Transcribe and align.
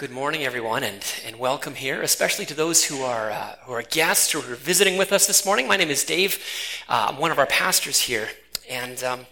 good 0.00 0.10
morning, 0.10 0.44
everyone, 0.44 0.82
and, 0.82 1.04
and 1.26 1.38
welcome 1.38 1.74
here, 1.74 2.00
especially 2.00 2.46
to 2.46 2.54
those 2.54 2.82
who 2.86 3.02
are, 3.02 3.30
uh, 3.30 3.54
who 3.64 3.72
are 3.72 3.82
guests 3.82 4.34
or 4.34 4.38
who 4.40 4.54
are 4.54 4.56
visiting 4.56 4.96
with 4.96 5.12
us 5.12 5.26
this 5.26 5.44
morning. 5.44 5.68
My 5.68 5.76
name 5.76 5.90
is 5.90 6.04
Dave. 6.04 6.42
Uh, 6.88 7.08
I'm 7.10 7.18
one 7.18 7.30
of 7.30 7.38
our 7.38 7.44
pastors 7.44 8.00
here, 8.00 8.30
and 8.66 9.04
um, 9.04 9.26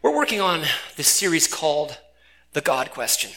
we're 0.00 0.14
working 0.14 0.40
on 0.40 0.62
this 0.94 1.08
series 1.08 1.48
called 1.48 1.98
The 2.52 2.60
God 2.60 2.92
Question. 2.92 3.32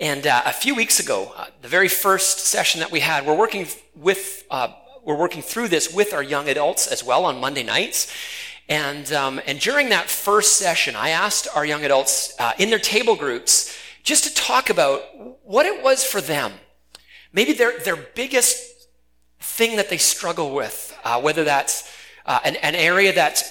And 0.00 0.26
uh, 0.26 0.42
a 0.44 0.52
few 0.52 0.74
weeks 0.74 0.98
ago, 0.98 1.32
uh, 1.36 1.46
the 1.62 1.68
very 1.68 1.86
first 1.86 2.40
session 2.40 2.80
that 2.80 2.90
we 2.90 2.98
had, 2.98 3.24
we're 3.24 3.38
working 3.38 3.68
with, 3.94 4.44
uh, 4.50 4.72
we're 5.04 5.14
working 5.14 5.40
through 5.40 5.68
this 5.68 5.94
with 5.94 6.12
our 6.12 6.24
young 6.24 6.48
adults 6.48 6.88
as 6.88 7.04
well 7.04 7.24
on 7.24 7.38
Monday 7.38 7.62
nights. 7.62 8.12
And, 8.68 9.12
um, 9.12 9.40
and 9.46 9.60
during 9.60 9.90
that 9.90 10.10
first 10.10 10.54
session, 10.54 10.96
I 10.96 11.10
asked 11.10 11.46
our 11.54 11.64
young 11.64 11.84
adults 11.84 12.34
uh, 12.40 12.54
in 12.58 12.70
their 12.70 12.80
table 12.80 13.14
groups 13.14 13.72
just 14.02 14.24
to 14.24 14.34
talk 14.34 14.70
about 14.70 15.02
what 15.44 15.66
it 15.66 15.82
was 15.82 16.04
for 16.04 16.20
them. 16.20 16.52
Maybe 17.32 17.52
their, 17.52 17.78
their 17.80 17.96
biggest 17.96 18.88
thing 19.40 19.76
that 19.76 19.88
they 19.88 19.98
struggle 19.98 20.54
with, 20.54 20.96
uh, 21.04 21.20
whether 21.20 21.44
that's 21.44 21.90
uh, 22.26 22.40
an, 22.44 22.56
an 22.56 22.74
area 22.74 23.12
that 23.14 23.42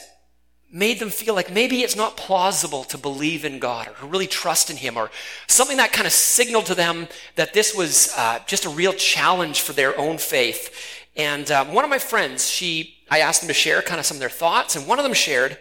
made 0.71 0.99
them 0.99 1.09
feel 1.09 1.33
like 1.33 1.51
maybe 1.51 1.81
it's 1.81 1.95
not 1.95 2.15
plausible 2.15 2.83
to 2.83 2.97
believe 2.97 3.43
in 3.43 3.57
God 3.57 3.87
or 3.87 3.93
to 3.95 4.05
really 4.05 4.27
trust 4.27 4.69
in 4.69 4.77
Him, 4.77 4.97
or 4.97 5.09
something 5.47 5.77
that 5.77 5.91
kind 5.91 6.05
of 6.05 6.13
signaled 6.13 6.67
to 6.67 6.75
them 6.75 7.07
that 7.35 7.53
this 7.53 7.75
was 7.75 8.13
uh, 8.15 8.39
just 8.45 8.65
a 8.65 8.69
real 8.69 8.93
challenge 8.93 9.61
for 9.61 9.73
their 9.73 9.97
own 9.97 10.17
faith. 10.17 11.05
And 11.15 11.49
um, 11.49 11.73
one 11.73 11.83
of 11.83 11.89
my 11.89 11.97
friends, 11.97 12.47
she, 12.47 12.97
I 13.09 13.19
asked 13.19 13.41
them 13.41 13.47
to 13.47 13.53
share 13.53 13.81
kind 13.81 13.99
of 13.99 14.05
some 14.05 14.15
of 14.15 14.19
their 14.21 14.29
thoughts, 14.29 14.75
and 14.75 14.87
one 14.87 14.99
of 14.99 15.03
them 15.03 15.13
shared, 15.13 15.57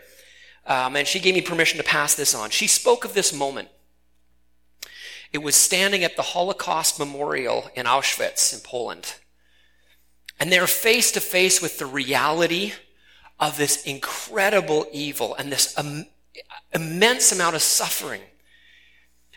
um, 0.66 0.94
and 0.94 1.08
she 1.08 1.20
gave 1.20 1.34
me 1.34 1.41
permission 1.41 1.78
to 1.78 1.84
pass 1.84 2.14
this 2.14 2.34
on. 2.34 2.50
She 2.50 2.66
spoke 2.66 3.06
of 3.06 3.14
this 3.14 3.32
moment 3.32 3.68
it 5.32 5.38
was 5.38 5.56
standing 5.56 6.05
at 6.05 6.16
the 6.16 6.23
Holocaust 6.23 6.98
Memorial 6.98 7.70
in 7.74 7.86
Auschwitz 7.86 8.52
in 8.52 8.60
Poland. 8.60 9.14
And 10.41 10.50
they're 10.50 10.66
face 10.66 11.12
to 11.12 11.20
face 11.20 11.61
with 11.61 11.78
the 11.78 11.86
reality 11.86 12.72
of 13.41 13.56
this 13.56 13.84
incredible 13.84 14.86
evil 14.92 15.34
and 15.34 15.52
this 15.52 15.77
um, 15.78 16.06
immense 16.72 17.33
amount 17.33 17.56
of 17.56 17.62
suffering. 17.62 18.22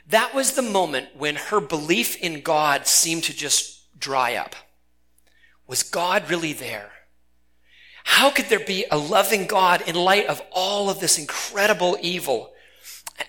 That 0.08 0.34
was 0.34 0.54
the 0.54 0.62
moment 0.62 1.10
when 1.16 1.36
her 1.36 1.60
belief 1.60 2.16
in 2.18 2.42
God 2.42 2.88
seemed 2.88 3.24
to 3.26 3.36
just 3.36 4.00
dry 4.00 4.36
up. 4.36 4.56
Was 5.68 5.84
God 5.84 6.30
really 6.30 6.54
there? 6.54 6.92
How 8.04 8.32
could 8.32 8.46
there 8.46 8.60
be 8.60 8.86
a 8.90 8.98
loving 8.98 9.46
God 9.46 9.88
in 9.88 9.96
light 9.96 10.26
of 10.26 10.42
all 10.52 10.90
of 10.90 11.00
this 11.00 11.18
incredible 11.20 11.98
evil? 12.02 12.52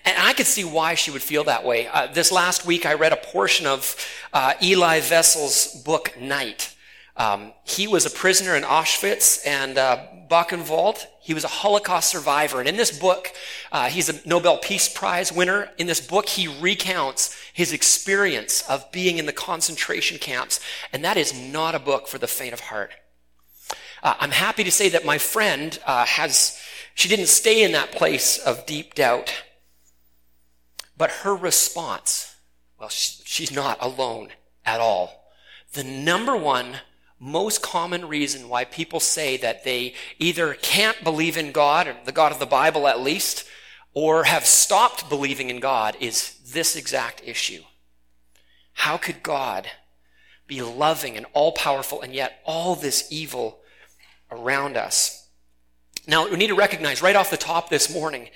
And 0.05 0.17
I 0.17 0.33
could 0.33 0.47
see 0.47 0.63
why 0.63 0.95
she 0.95 1.11
would 1.11 1.21
feel 1.21 1.43
that 1.45 1.63
way. 1.63 1.87
Uh, 1.87 2.07
this 2.07 2.31
last 2.31 2.65
week, 2.65 2.85
I 2.85 2.93
read 2.93 3.13
a 3.13 3.17
portion 3.17 3.65
of 3.67 3.95
uh, 4.33 4.53
Elie 4.61 5.01
Wiesel's 5.01 5.81
book, 5.83 6.19
Night. 6.19 6.75
Um, 7.15 7.53
he 7.63 7.87
was 7.87 8.05
a 8.05 8.09
prisoner 8.09 8.55
in 8.55 8.63
Auschwitz 8.63 9.45
and 9.45 9.77
uh, 9.77 10.05
Buchenwald. 10.29 11.05
He 11.21 11.33
was 11.33 11.43
a 11.43 11.47
Holocaust 11.47 12.09
survivor. 12.09 12.59
And 12.59 12.67
in 12.67 12.75
this 12.75 12.97
book, 12.97 13.31
uh, 13.71 13.87
he's 13.89 14.09
a 14.09 14.27
Nobel 14.27 14.57
Peace 14.57 14.89
Prize 14.89 15.31
winner. 15.31 15.69
In 15.77 15.87
this 15.87 16.05
book, 16.05 16.27
he 16.27 16.47
recounts 16.47 17.39
his 17.53 17.71
experience 17.71 18.67
of 18.67 18.91
being 18.91 19.19
in 19.19 19.25
the 19.25 19.33
concentration 19.33 20.17
camps. 20.17 20.59
And 20.91 21.03
that 21.05 21.17
is 21.17 21.33
not 21.33 21.75
a 21.75 21.79
book 21.79 22.07
for 22.07 22.17
the 22.17 22.27
faint 22.27 22.53
of 22.53 22.61
heart. 22.61 22.91
Uh, 24.01 24.15
I'm 24.19 24.31
happy 24.31 24.63
to 24.63 24.71
say 24.71 24.89
that 24.89 25.05
my 25.05 25.17
friend 25.17 25.79
uh, 25.85 26.05
has, 26.05 26.59
she 26.95 27.07
didn't 27.07 27.27
stay 27.27 27.63
in 27.63 27.71
that 27.73 27.91
place 27.91 28.37
of 28.37 28.65
deep 28.65 28.95
doubt. 28.95 29.33
But 30.97 31.11
her 31.11 31.35
response, 31.35 32.35
well, 32.79 32.89
she's 32.89 33.51
not 33.51 33.77
alone 33.81 34.29
at 34.65 34.79
all. 34.79 35.31
The 35.73 35.83
number 35.83 36.35
one 36.35 36.77
most 37.19 37.61
common 37.61 38.07
reason 38.07 38.49
why 38.49 38.65
people 38.65 38.99
say 38.99 39.37
that 39.37 39.63
they 39.63 39.93
either 40.19 40.53
can't 40.55 41.03
believe 41.03 41.37
in 41.37 41.53
God, 41.53 41.87
or 41.87 41.95
the 42.03 42.11
God 42.11 42.33
of 42.33 42.39
the 42.39 42.45
Bible 42.45 42.85
at 42.87 42.99
least, 42.99 43.45
or 43.93 44.25
have 44.25 44.45
stopped 44.45 45.07
believing 45.07 45.49
in 45.49 45.59
God 45.59 45.95
is 45.99 46.37
this 46.51 46.75
exact 46.75 47.21
issue. 47.25 47.63
How 48.73 48.97
could 48.97 49.23
God 49.23 49.67
be 50.47 50.61
loving 50.61 51.15
and 51.15 51.25
all 51.33 51.53
powerful 51.53 52.01
and 52.01 52.13
yet 52.13 52.41
all 52.45 52.75
this 52.75 53.07
evil 53.09 53.59
around 54.29 54.75
us? 54.75 55.29
Now, 56.05 56.27
we 56.27 56.35
need 56.35 56.47
to 56.47 56.55
recognize 56.55 57.01
right 57.01 57.15
off 57.15 57.31
the 57.31 57.37
top 57.37 57.69
this 57.69 57.93
morning 57.93 58.29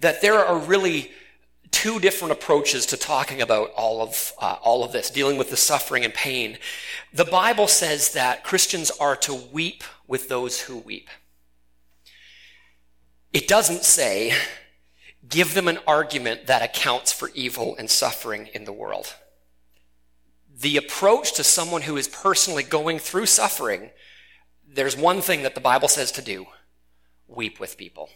that 0.00 0.20
there 0.20 0.44
are 0.44 0.58
really 0.58 1.10
two 1.74 1.98
different 1.98 2.30
approaches 2.30 2.86
to 2.86 2.96
talking 2.96 3.42
about 3.42 3.72
all 3.72 4.00
of, 4.00 4.32
uh, 4.40 4.56
all 4.62 4.84
of 4.84 4.92
this, 4.92 5.10
dealing 5.10 5.36
with 5.36 5.50
the 5.50 5.56
suffering 5.56 6.04
and 6.04 6.14
pain. 6.14 6.56
The 7.12 7.24
Bible 7.24 7.66
says 7.66 8.12
that 8.12 8.44
Christians 8.44 8.92
are 9.00 9.16
to 9.16 9.34
weep 9.34 9.82
with 10.06 10.28
those 10.28 10.60
who 10.60 10.76
weep. 10.76 11.08
It 13.32 13.48
doesn't 13.48 13.82
say, 13.82 14.34
give 15.28 15.54
them 15.54 15.66
an 15.66 15.80
argument 15.84 16.46
that 16.46 16.62
accounts 16.62 17.12
for 17.12 17.32
evil 17.34 17.74
and 17.76 17.90
suffering 17.90 18.50
in 18.54 18.66
the 18.66 18.72
world. 18.72 19.16
The 20.56 20.76
approach 20.76 21.32
to 21.32 21.42
someone 21.42 21.82
who 21.82 21.96
is 21.96 22.06
personally 22.06 22.62
going 22.62 23.00
through 23.00 23.26
suffering, 23.26 23.90
there's 24.64 24.96
one 24.96 25.20
thing 25.20 25.42
that 25.42 25.56
the 25.56 25.60
Bible 25.60 25.88
says 25.88 26.12
to 26.12 26.22
do 26.22 26.46
weep 27.26 27.58
with 27.58 27.76
people. 27.76 28.10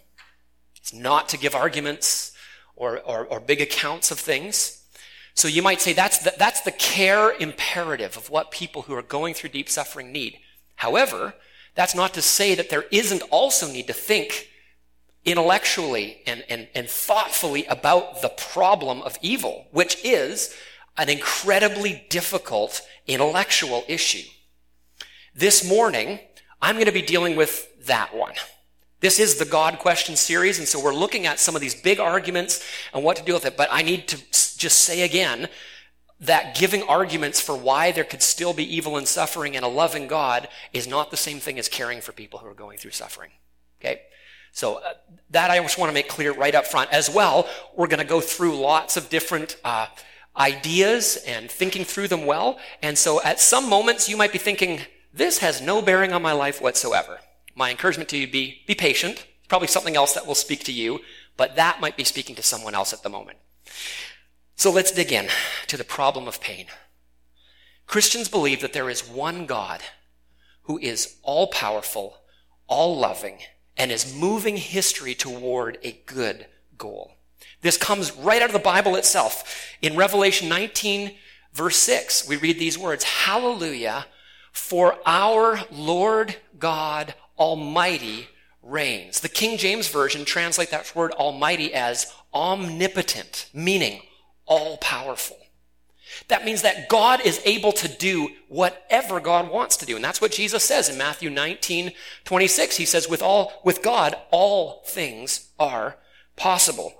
It's 0.76 0.92
not 0.92 1.28
to 1.30 1.38
give 1.38 1.56
arguments, 1.56 2.32
or, 2.78 3.00
or, 3.00 3.26
or 3.26 3.40
big 3.40 3.60
accounts 3.60 4.10
of 4.10 4.18
things. 4.18 4.82
So 5.34 5.46
you 5.48 5.62
might 5.62 5.80
say 5.80 5.92
that's 5.92 6.18
the, 6.18 6.32
that's 6.38 6.62
the 6.62 6.72
care 6.72 7.32
imperative 7.32 8.16
of 8.16 8.30
what 8.30 8.50
people 8.50 8.82
who 8.82 8.94
are 8.94 9.02
going 9.02 9.34
through 9.34 9.50
deep 9.50 9.68
suffering 9.68 10.10
need. 10.10 10.38
However, 10.76 11.34
that's 11.74 11.94
not 11.94 12.14
to 12.14 12.22
say 12.22 12.54
that 12.54 12.70
there 12.70 12.84
isn't 12.90 13.22
also 13.30 13.70
need 13.70 13.86
to 13.88 13.92
think 13.92 14.48
intellectually 15.24 16.22
and, 16.26 16.44
and, 16.48 16.68
and 16.74 16.88
thoughtfully 16.88 17.66
about 17.66 18.22
the 18.22 18.30
problem 18.30 19.02
of 19.02 19.18
evil, 19.20 19.66
which 19.70 20.04
is 20.04 20.54
an 20.96 21.08
incredibly 21.08 22.04
difficult 22.08 22.82
intellectual 23.06 23.84
issue. 23.88 24.28
This 25.34 25.68
morning, 25.68 26.18
I'm 26.60 26.76
going 26.76 26.86
to 26.86 26.92
be 26.92 27.02
dealing 27.02 27.36
with 27.36 27.86
that 27.86 28.14
one. 28.14 28.34
This 29.00 29.20
is 29.20 29.36
the 29.36 29.44
God 29.44 29.78
question 29.78 30.16
series, 30.16 30.58
and 30.58 30.66
so 30.66 30.82
we're 30.82 30.94
looking 30.94 31.24
at 31.24 31.38
some 31.38 31.54
of 31.54 31.60
these 31.60 31.74
big 31.74 32.00
arguments 32.00 32.64
and 32.92 33.04
what 33.04 33.16
to 33.16 33.22
do 33.22 33.32
with 33.32 33.46
it. 33.46 33.56
But 33.56 33.68
I 33.70 33.82
need 33.82 34.08
to 34.08 34.16
just 34.58 34.80
say 34.80 35.02
again 35.02 35.48
that 36.20 36.56
giving 36.56 36.82
arguments 36.82 37.40
for 37.40 37.56
why 37.56 37.92
there 37.92 38.02
could 38.02 38.22
still 38.22 38.52
be 38.52 38.76
evil 38.76 38.96
and 38.96 39.06
suffering 39.06 39.54
and 39.54 39.64
a 39.64 39.68
loving 39.68 40.08
God 40.08 40.48
is 40.72 40.88
not 40.88 41.12
the 41.12 41.16
same 41.16 41.38
thing 41.38 41.60
as 41.60 41.68
caring 41.68 42.00
for 42.00 42.10
people 42.10 42.40
who 42.40 42.48
are 42.48 42.54
going 42.54 42.76
through 42.76 42.90
suffering. 42.90 43.30
Okay? 43.80 44.00
So 44.50 44.78
uh, 44.78 44.94
that 45.30 45.52
I 45.52 45.60
just 45.60 45.78
want 45.78 45.90
to 45.90 45.94
make 45.94 46.08
clear 46.08 46.32
right 46.32 46.56
up 46.56 46.66
front. 46.66 46.90
As 46.90 47.08
well, 47.08 47.48
we're 47.76 47.86
going 47.86 48.00
to 48.00 48.04
go 48.04 48.20
through 48.20 48.58
lots 48.58 48.96
of 48.96 49.08
different 49.10 49.58
uh, 49.62 49.86
ideas 50.36 51.22
and 51.24 51.48
thinking 51.48 51.84
through 51.84 52.08
them 52.08 52.26
well. 52.26 52.58
And 52.82 52.98
so 52.98 53.22
at 53.22 53.38
some 53.38 53.68
moments 53.68 54.08
you 54.08 54.16
might 54.16 54.32
be 54.32 54.38
thinking, 54.38 54.80
this 55.14 55.38
has 55.38 55.60
no 55.60 55.82
bearing 55.82 56.12
on 56.12 56.20
my 56.20 56.32
life 56.32 56.60
whatsoever 56.60 57.20
my 57.58 57.70
encouragement 57.70 58.08
to 58.10 58.16
you 58.16 58.28
be 58.28 58.62
be 58.66 58.74
patient. 58.74 59.26
Probably 59.48 59.68
something 59.68 59.96
else 59.96 60.14
that 60.14 60.26
will 60.26 60.34
speak 60.34 60.62
to 60.64 60.72
you, 60.72 61.00
but 61.36 61.56
that 61.56 61.80
might 61.80 61.96
be 61.96 62.04
speaking 62.04 62.36
to 62.36 62.42
someone 62.42 62.74
else 62.74 62.92
at 62.92 63.02
the 63.02 63.08
moment. 63.08 63.38
So 64.56 64.70
let's 64.70 64.92
dig 64.92 65.12
in 65.12 65.28
to 65.66 65.76
the 65.76 65.84
problem 65.84 66.28
of 66.28 66.40
pain. 66.40 66.66
Christians 67.86 68.28
believe 68.28 68.60
that 68.60 68.74
there 68.74 68.90
is 68.90 69.08
one 69.08 69.46
God 69.46 69.80
who 70.62 70.78
is 70.78 71.16
all 71.22 71.46
powerful, 71.46 72.18
all 72.66 72.96
loving, 72.96 73.38
and 73.76 73.90
is 73.90 74.14
moving 74.14 74.58
history 74.58 75.14
toward 75.14 75.78
a 75.82 76.00
good 76.06 76.46
goal. 76.76 77.12
This 77.62 77.78
comes 77.78 78.14
right 78.14 78.42
out 78.42 78.50
of 78.50 78.52
the 78.52 78.58
Bible 78.58 78.94
itself. 78.94 79.74
In 79.80 79.96
Revelation 79.96 80.48
19, 80.48 81.14
verse 81.52 81.76
6, 81.78 82.28
we 82.28 82.36
read 82.36 82.58
these 82.58 82.78
words 82.78 83.04
Hallelujah, 83.04 84.06
for 84.52 84.98
our 85.06 85.60
Lord 85.70 86.36
God 86.58 87.14
Almighty 87.38 88.28
reigns. 88.62 89.20
The 89.20 89.28
King 89.28 89.58
James 89.58 89.88
Version 89.88 90.24
translate 90.24 90.70
that 90.70 90.94
word 90.94 91.12
Almighty 91.12 91.72
as 91.74 92.12
omnipotent, 92.34 93.48
meaning 93.52 94.02
all 94.46 94.76
powerful. 94.78 95.36
That 96.28 96.44
means 96.44 96.62
that 96.62 96.88
God 96.88 97.20
is 97.20 97.40
able 97.44 97.72
to 97.72 97.88
do 97.88 98.30
whatever 98.48 99.20
God 99.20 99.50
wants 99.50 99.76
to 99.78 99.86
do. 99.86 99.94
And 99.94 100.04
that's 100.04 100.20
what 100.20 100.32
Jesus 100.32 100.64
says 100.64 100.88
in 100.88 100.98
Matthew 100.98 101.30
19, 101.30 101.92
26. 102.24 102.76
He 102.76 102.84
says, 102.84 103.08
with 103.08 103.22
all, 103.22 103.60
with 103.64 103.82
God, 103.82 104.16
all 104.30 104.82
things 104.86 105.50
are 105.58 105.96
possible. 106.36 106.94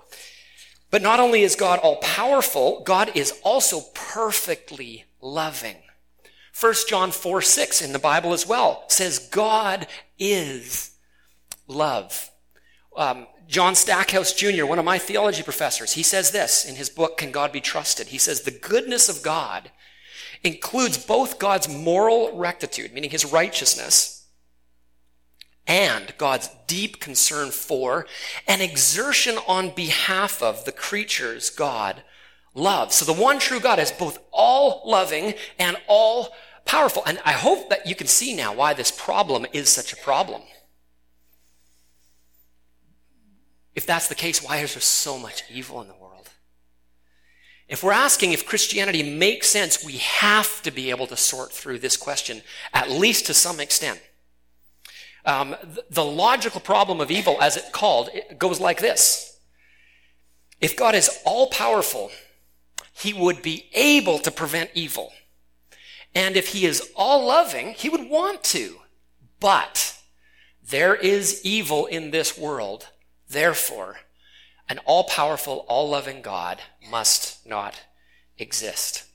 But 0.91 1.01
not 1.01 1.19
only 1.19 1.43
is 1.43 1.55
God 1.55 1.79
all 1.79 1.97
powerful, 1.97 2.81
God 2.83 3.11
is 3.15 3.39
also 3.43 3.81
perfectly 3.93 5.05
loving. 5.21 5.77
1 6.59 6.73
John 6.87 7.11
4, 7.11 7.41
6 7.41 7.81
in 7.81 7.93
the 7.93 7.99
Bible 7.99 8.33
as 8.33 8.47
well 8.47 8.83
says 8.87 9.19
God 9.19 9.87
is 10.19 10.91
love. 11.67 12.29
Um, 12.95 13.27
John 13.47 13.73
Stackhouse 13.73 14.33
Jr., 14.33 14.65
one 14.65 14.77
of 14.77 14.85
my 14.85 14.99
theology 14.99 15.41
professors, 15.41 15.93
he 15.93 16.03
says 16.03 16.31
this 16.31 16.65
in 16.65 16.75
his 16.75 16.89
book, 16.89 17.17
Can 17.17 17.31
God 17.31 17.51
Be 17.51 17.61
Trusted? 17.61 18.07
He 18.07 18.17
says, 18.17 18.41
The 18.41 18.51
goodness 18.51 19.09
of 19.09 19.23
God 19.23 19.71
includes 20.43 21.03
both 21.03 21.39
God's 21.39 21.67
moral 21.67 22.37
rectitude, 22.37 22.93
meaning 22.93 23.09
his 23.09 23.25
righteousness, 23.25 24.27
and 25.65 26.13
God's 26.17 26.49
deep 26.67 26.99
concern 26.99 27.51
for 27.51 28.07
and 28.47 28.61
exertion 28.61 29.37
on 29.47 29.69
behalf 29.75 30.41
of 30.41 30.65
the 30.65 30.71
creatures 30.71 31.49
God 31.49 32.03
loves. 32.55 32.95
So 32.95 33.05
the 33.05 33.19
one 33.19 33.39
true 33.39 33.59
God 33.59 33.79
is 33.79 33.91
both 33.91 34.19
all 34.31 34.81
loving 34.85 35.35
and 35.59 35.77
all 35.87 36.29
powerful. 36.69 37.01
And 37.07 37.19
I 37.25 37.31
hope 37.31 37.69
that 37.69 37.87
you 37.87 37.95
can 37.95 38.05
see 38.05 38.35
now 38.35 38.53
why 38.53 38.73
this 38.73 38.91
problem 38.91 39.47
is 39.51 39.69
such 39.69 39.91
a 39.91 39.97
problem. 39.97 40.43
If 43.73 43.87
that's 43.87 44.07
the 44.07 44.15
case, 44.15 44.43
why 44.43 44.57
is 44.57 44.75
there 44.75 44.81
so 44.81 45.17
much 45.17 45.43
evil 45.49 45.81
in 45.81 45.87
the 45.87 45.95
world? 45.95 46.29
If 47.67 47.83
we're 47.83 47.91
asking 47.91 48.33
if 48.33 48.45
Christianity 48.45 49.01
makes 49.01 49.47
sense, 49.47 49.83
we 49.83 49.97
have 49.97 50.61
to 50.61 50.69
be 50.69 50.91
able 50.91 51.07
to 51.07 51.17
sort 51.17 51.51
through 51.51 51.79
this 51.79 51.97
question, 51.97 52.43
at 52.71 52.91
least 52.91 53.25
to 53.27 53.33
some 53.33 53.59
extent. 53.59 53.99
Um, 55.25 55.55
the 55.89 56.05
logical 56.05 56.61
problem 56.61 57.01
of 57.01 57.09
evil, 57.09 57.37
as 57.41 57.57
it's 57.57 57.69
called, 57.71 58.09
it 58.13 58.37
goes 58.37 58.59
like 58.59 58.79
this. 58.79 59.39
If 60.61 60.75
God 60.75 60.93
is 60.93 61.09
all 61.25 61.47
powerful, 61.47 62.11
he 62.93 63.13
would 63.13 63.41
be 63.41 63.69
able 63.73 64.19
to 64.19 64.29
prevent 64.29 64.69
evil. 64.75 65.11
And 66.15 66.35
if 66.35 66.49
he 66.49 66.65
is 66.65 66.91
all 66.95 67.27
loving, 67.27 67.73
he 67.73 67.89
would 67.89 68.09
want 68.09 68.43
to. 68.45 68.77
But 69.39 69.97
there 70.61 70.95
is 70.95 71.41
evil 71.43 71.85
in 71.85 72.11
this 72.11 72.37
world 72.37 72.87
Therefore, 73.29 73.97
an 74.67 74.79
all 74.85 75.03
powerful, 75.03 75.65
all 75.67 75.89
loving 75.89 76.21
God 76.21 76.61
must 76.89 77.45
not 77.45 77.83
exist. 78.37 79.05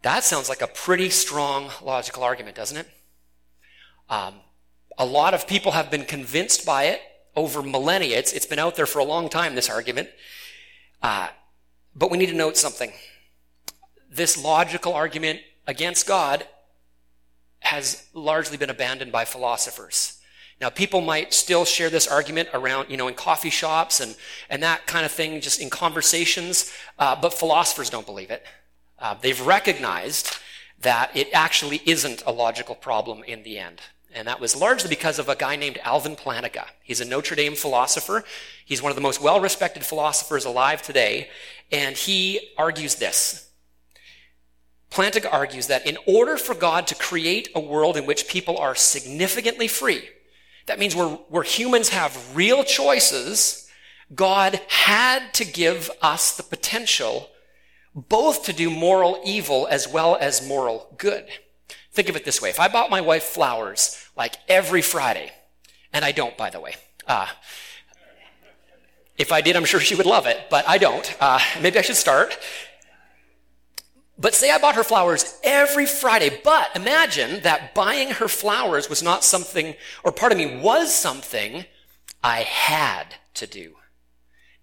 That 0.00 0.24
sounds 0.24 0.48
like 0.48 0.62
a 0.62 0.66
pretty 0.66 1.10
strong 1.10 1.70
logical 1.82 2.24
argument, 2.24 2.56
doesn't 2.56 2.78
it? 2.78 2.88
Um, 4.08 4.36
a 4.98 5.04
lot 5.04 5.34
of 5.34 5.46
people 5.46 5.72
have 5.72 5.90
been 5.90 6.04
convinced 6.04 6.64
by 6.64 6.84
it 6.84 7.00
over 7.36 7.62
millennia. 7.62 8.18
It's, 8.18 8.32
it's 8.32 8.46
been 8.46 8.58
out 8.58 8.74
there 8.74 8.86
for 8.86 8.98
a 8.98 9.04
long 9.04 9.28
time, 9.28 9.54
this 9.54 9.70
argument. 9.70 10.08
Uh, 11.02 11.28
but 11.94 12.10
we 12.10 12.18
need 12.18 12.26
to 12.26 12.34
note 12.34 12.56
something. 12.56 12.92
This 14.12 14.36
logical 14.36 14.92
argument 14.92 15.40
against 15.66 16.06
God 16.06 16.46
has 17.60 18.06
largely 18.12 18.58
been 18.58 18.68
abandoned 18.68 19.10
by 19.10 19.24
philosophers. 19.24 20.18
Now, 20.60 20.68
people 20.68 21.00
might 21.00 21.32
still 21.32 21.64
share 21.64 21.88
this 21.88 22.06
argument 22.06 22.50
around, 22.52 22.90
you 22.90 22.98
know, 22.98 23.08
in 23.08 23.14
coffee 23.14 23.50
shops 23.50 24.00
and, 24.00 24.14
and 24.50 24.62
that 24.62 24.86
kind 24.86 25.06
of 25.06 25.12
thing, 25.12 25.40
just 25.40 25.62
in 25.62 25.70
conversations, 25.70 26.70
uh, 26.98 27.16
but 27.20 27.32
philosophers 27.32 27.88
don't 27.88 28.04
believe 28.04 28.30
it. 28.30 28.44
Uh, 28.98 29.14
they've 29.18 29.40
recognized 29.40 30.36
that 30.80 31.10
it 31.16 31.28
actually 31.32 31.80
isn't 31.86 32.22
a 32.26 32.32
logical 32.32 32.74
problem 32.74 33.24
in 33.24 33.42
the 33.44 33.58
end. 33.58 33.80
And 34.14 34.28
that 34.28 34.40
was 34.40 34.54
largely 34.54 34.90
because 34.90 35.18
of 35.18 35.30
a 35.30 35.34
guy 35.34 35.56
named 35.56 35.78
Alvin 35.84 36.16
Plantinga. 36.16 36.66
He's 36.82 37.00
a 37.00 37.06
Notre 37.06 37.34
Dame 37.34 37.54
philosopher. 37.54 38.24
He's 38.62 38.82
one 38.82 38.90
of 38.90 38.96
the 38.96 39.02
most 39.02 39.22
well 39.22 39.40
respected 39.40 39.86
philosophers 39.86 40.44
alive 40.44 40.82
today. 40.82 41.30
And 41.70 41.96
he 41.96 42.50
argues 42.58 42.96
this. 42.96 43.48
Plantinga 44.92 45.32
argues 45.32 45.68
that 45.68 45.86
in 45.86 45.96
order 46.06 46.36
for 46.36 46.54
God 46.54 46.86
to 46.88 46.94
create 46.94 47.48
a 47.54 47.60
world 47.60 47.96
in 47.96 48.04
which 48.04 48.28
people 48.28 48.58
are 48.58 48.74
significantly 48.74 49.66
free, 49.66 50.08
that 50.66 50.78
means 50.78 50.94
where, 50.94 51.08
where 51.08 51.42
humans 51.42 51.88
have 51.88 52.36
real 52.36 52.62
choices, 52.62 53.70
God 54.14 54.60
had 54.68 55.32
to 55.34 55.44
give 55.44 55.90
us 56.02 56.36
the 56.36 56.42
potential 56.42 57.30
both 57.94 58.44
to 58.44 58.52
do 58.52 58.70
moral 58.70 59.20
evil 59.24 59.66
as 59.70 59.88
well 59.88 60.16
as 60.20 60.46
moral 60.46 60.94
good. 60.98 61.26
Think 61.92 62.08
of 62.08 62.16
it 62.16 62.24
this 62.24 62.40
way. 62.40 62.50
If 62.50 62.60
I 62.60 62.68
bought 62.68 62.90
my 62.90 63.00
wife 63.00 63.24
flowers 63.24 64.02
like 64.16 64.36
every 64.48 64.82
Friday, 64.82 65.32
and 65.92 66.04
I 66.04 66.12
don't, 66.12 66.36
by 66.36 66.50
the 66.50 66.60
way, 66.60 66.74
uh, 67.06 67.26
if 69.18 69.30
I 69.30 69.40
did, 69.40 69.56
I'm 69.56 69.64
sure 69.64 69.80
she 69.80 69.94
would 69.94 70.06
love 70.06 70.26
it, 70.26 70.48
but 70.50 70.66
I 70.68 70.78
don't. 70.78 71.16
Uh, 71.20 71.38
maybe 71.60 71.78
I 71.78 71.82
should 71.82 71.96
start. 71.96 72.38
But 74.22 74.36
say 74.36 74.52
I 74.52 74.58
bought 74.58 74.76
her 74.76 74.84
flowers 74.84 75.36
every 75.42 75.84
Friday, 75.84 76.40
but 76.44 76.70
imagine 76.76 77.40
that 77.42 77.74
buying 77.74 78.12
her 78.12 78.28
flowers 78.28 78.88
was 78.88 79.02
not 79.02 79.24
something, 79.24 79.74
or 80.04 80.12
part 80.12 80.30
of 80.30 80.38
me 80.38 80.60
was 80.60 80.94
something 80.94 81.64
I 82.22 82.42
had 82.42 83.16
to 83.34 83.48
do. 83.48 83.74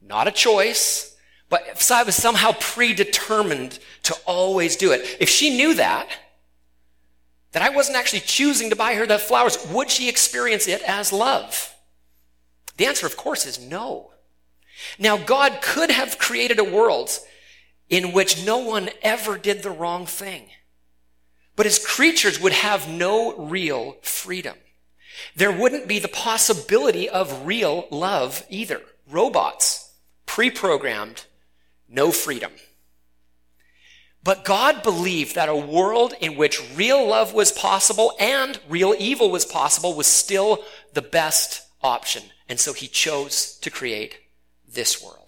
Not 0.01 0.29
a 0.29 0.31
choice, 0.31 1.13
but 1.49 1.65
if 1.67 1.91
I 1.91 2.03
was 2.03 2.15
somehow 2.15 2.53
predetermined 2.57 3.79
to 4.03 4.15
always 4.25 4.77
do 4.77 4.93
it. 4.93 5.17
If 5.19 5.27
she 5.27 5.57
knew 5.57 5.73
that, 5.73 6.07
that 7.51 7.61
I 7.61 7.69
wasn't 7.69 7.97
actually 7.97 8.21
choosing 8.21 8.69
to 8.69 8.77
buy 8.77 8.93
her 8.93 9.05
the 9.05 9.19
flowers, 9.19 9.57
would 9.69 9.91
she 9.91 10.07
experience 10.07 10.69
it 10.69 10.81
as 10.83 11.11
love? 11.11 11.75
The 12.77 12.85
answer, 12.85 13.05
of 13.05 13.17
course, 13.17 13.45
is 13.45 13.59
no. 13.59 14.11
Now, 14.97 15.17
God 15.17 15.59
could 15.61 15.91
have 15.91 16.17
created 16.17 16.59
a 16.59 16.63
world 16.63 17.09
in 17.89 18.13
which 18.13 18.45
no 18.45 18.59
one 18.59 18.89
ever 19.01 19.37
did 19.37 19.63
the 19.63 19.71
wrong 19.71 20.05
thing. 20.05 20.49
But 21.55 21.65
his 21.65 21.85
creatures 21.85 22.39
would 22.39 22.53
have 22.53 22.87
no 22.87 23.35
real 23.35 23.97
freedom. 24.01 24.55
There 25.35 25.51
wouldn't 25.51 25.87
be 25.87 25.99
the 25.99 26.07
possibility 26.07 27.09
of 27.09 27.45
real 27.45 27.87
love 27.91 28.45
either. 28.49 28.81
Robots, 29.09 29.91
pre-programmed, 30.25 31.25
no 31.89 32.11
freedom. 32.11 32.51
But 34.23 34.45
God 34.45 34.83
believed 34.83 35.35
that 35.35 35.49
a 35.49 35.55
world 35.55 36.13
in 36.19 36.35
which 36.35 36.61
real 36.75 37.07
love 37.07 37.33
was 37.33 37.51
possible 37.51 38.13
and 38.19 38.59
real 38.67 38.93
evil 38.97 39.31
was 39.31 39.45
possible 39.45 39.93
was 39.95 40.07
still 40.07 40.63
the 40.93 41.01
best 41.01 41.63
option. 41.81 42.23
And 42.47 42.59
so 42.59 42.73
he 42.73 42.87
chose 42.87 43.57
to 43.59 43.69
create 43.69 44.19
this 44.67 45.03
world. 45.03 45.18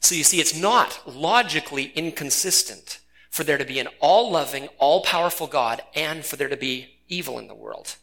So 0.00 0.14
you 0.14 0.24
see, 0.24 0.40
it's 0.40 0.58
not 0.58 1.02
logically 1.06 1.86
inconsistent 1.94 3.00
for 3.30 3.44
there 3.44 3.58
to 3.58 3.64
be 3.64 3.78
an 3.78 3.88
all 4.00 4.30
loving, 4.30 4.68
all 4.78 5.02
powerful 5.02 5.46
God 5.46 5.82
and 5.94 6.24
for 6.24 6.36
there 6.36 6.48
to 6.48 6.56
be 6.56 6.88
evil 7.08 7.38
in 7.38 7.48
the 7.48 7.54
world. 7.54 7.96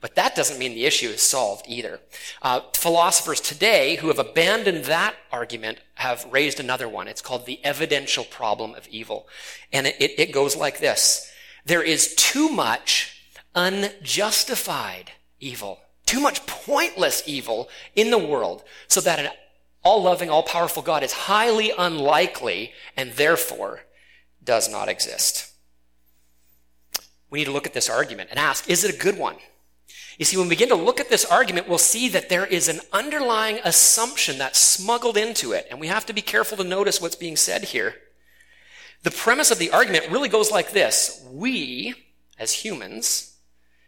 But 0.00 0.14
that 0.14 0.36
doesn't 0.36 0.58
mean 0.58 0.74
the 0.74 0.84
issue 0.84 1.08
is 1.08 1.22
solved 1.22 1.66
either. 1.68 2.00
Uh, 2.42 2.60
philosophers 2.74 3.40
today 3.40 3.96
who 3.96 4.08
have 4.08 4.18
abandoned 4.18 4.84
that 4.84 5.16
argument 5.32 5.78
have 5.94 6.26
raised 6.30 6.60
another 6.60 6.88
one. 6.88 7.08
It's 7.08 7.22
called 7.22 7.46
the 7.46 7.64
evidential 7.64 8.24
problem 8.24 8.74
of 8.74 8.86
evil. 8.88 9.26
And 9.72 9.86
it, 9.86 9.96
it 9.98 10.32
goes 10.32 10.54
like 10.54 10.78
this. 10.78 11.30
There 11.64 11.82
is 11.82 12.14
too 12.14 12.50
much 12.50 13.20
unjustified 13.54 15.12
evil, 15.40 15.80
too 16.04 16.20
much 16.20 16.46
pointless 16.46 17.22
evil 17.26 17.68
in 17.94 18.10
the 18.10 18.18
world 18.18 18.62
so 18.86 19.00
that 19.00 19.18
an 19.18 19.30
all 19.86 20.02
loving, 20.02 20.28
all 20.28 20.42
powerful 20.42 20.82
God 20.82 21.04
is 21.04 21.12
highly 21.12 21.70
unlikely 21.78 22.72
and 22.96 23.12
therefore 23.12 23.82
does 24.42 24.68
not 24.68 24.88
exist. 24.88 25.52
We 27.30 27.38
need 27.38 27.44
to 27.44 27.52
look 27.52 27.68
at 27.68 27.72
this 27.72 27.88
argument 27.88 28.30
and 28.30 28.38
ask, 28.38 28.68
is 28.68 28.82
it 28.82 28.92
a 28.92 28.98
good 28.98 29.16
one? 29.16 29.36
You 30.18 30.24
see, 30.24 30.36
when 30.36 30.46
we 30.46 30.56
begin 30.56 30.70
to 30.70 30.74
look 30.74 30.98
at 30.98 31.08
this 31.08 31.24
argument, 31.24 31.68
we'll 31.68 31.78
see 31.78 32.08
that 32.08 32.28
there 32.28 32.46
is 32.46 32.68
an 32.68 32.80
underlying 32.92 33.60
assumption 33.64 34.38
that's 34.38 34.58
smuggled 34.58 35.16
into 35.16 35.52
it, 35.52 35.68
and 35.70 35.78
we 35.78 35.86
have 35.86 36.06
to 36.06 36.12
be 36.12 36.22
careful 36.22 36.56
to 36.56 36.64
notice 36.64 37.00
what's 37.00 37.14
being 37.14 37.36
said 37.36 37.64
here. 37.64 37.94
The 39.04 39.12
premise 39.12 39.52
of 39.52 39.58
the 39.58 39.70
argument 39.70 40.10
really 40.10 40.28
goes 40.28 40.50
like 40.50 40.72
this. 40.72 41.24
We, 41.30 41.94
as 42.40 42.52
humans, 42.52 43.35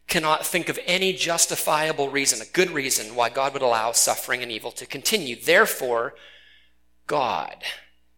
cannot 0.09 0.45
think 0.45 0.69
of 0.69 0.79
any 0.87 1.13
justifiable 1.13 2.09
reason, 2.09 2.41
a 2.41 2.51
good 2.53 2.71
reason, 2.71 3.15
why 3.15 3.29
God 3.29 3.53
would 3.53 3.63
allow 3.63 3.93
suffering 3.93 4.43
and 4.43 4.51
evil 4.51 4.71
to 4.73 4.87
continue. 4.87 5.37
Therefore, 5.37 6.15
God 7.07 7.63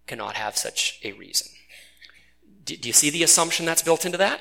cannot 0.07 0.37
have 0.37 0.57
such 0.57 1.01
a 1.05 1.13
reason. 1.13 1.49
Do, 2.65 2.77
do 2.77 2.89
you 2.89 2.93
see 2.93 3.11
the 3.11 3.25
assumption 3.25 3.67
that's 3.67 3.83
built 3.83 4.07
into 4.07 4.19
that? 4.19 4.41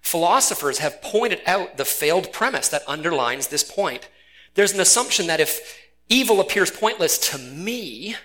Philosophers 0.00 0.78
have 0.78 1.02
pointed 1.02 1.42
out 1.46 1.76
the 1.76 1.84
failed 1.84 2.32
premise 2.32 2.68
that 2.68 2.82
underlines 2.88 3.48
this 3.48 3.64
point. 3.64 4.08
There's 4.54 4.72
an 4.72 4.80
assumption 4.80 5.26
that 5.26 5.40
if 5.40 5.78
evil 6.08 6.40
appears 6.40 6.70
pointless 6.70 7.18
to 7.30 7.38
me, 7.38 8.16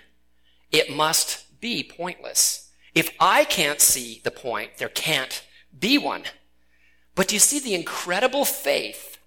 it 0.70 0.90
must 0.90 1.60
be 1.60 1.82
pointless. 1.82 2.70
If 2.94 3.10
I 3.20 3.44
can't 3.44 3.80
see 3.80 4.20
the 4.24 4.30
point, 4.30 4.78
there 4.78 4.88
can't 4.88 5.44
be 5.78 5.98
one. 5.98 6.24
But 7.16 7.26
do 7.26 7.34
you 7.34 7.40
see 7.40 7.58
the 7.58 7.74
incredible 7.74 8.44
faith 8.44 9.18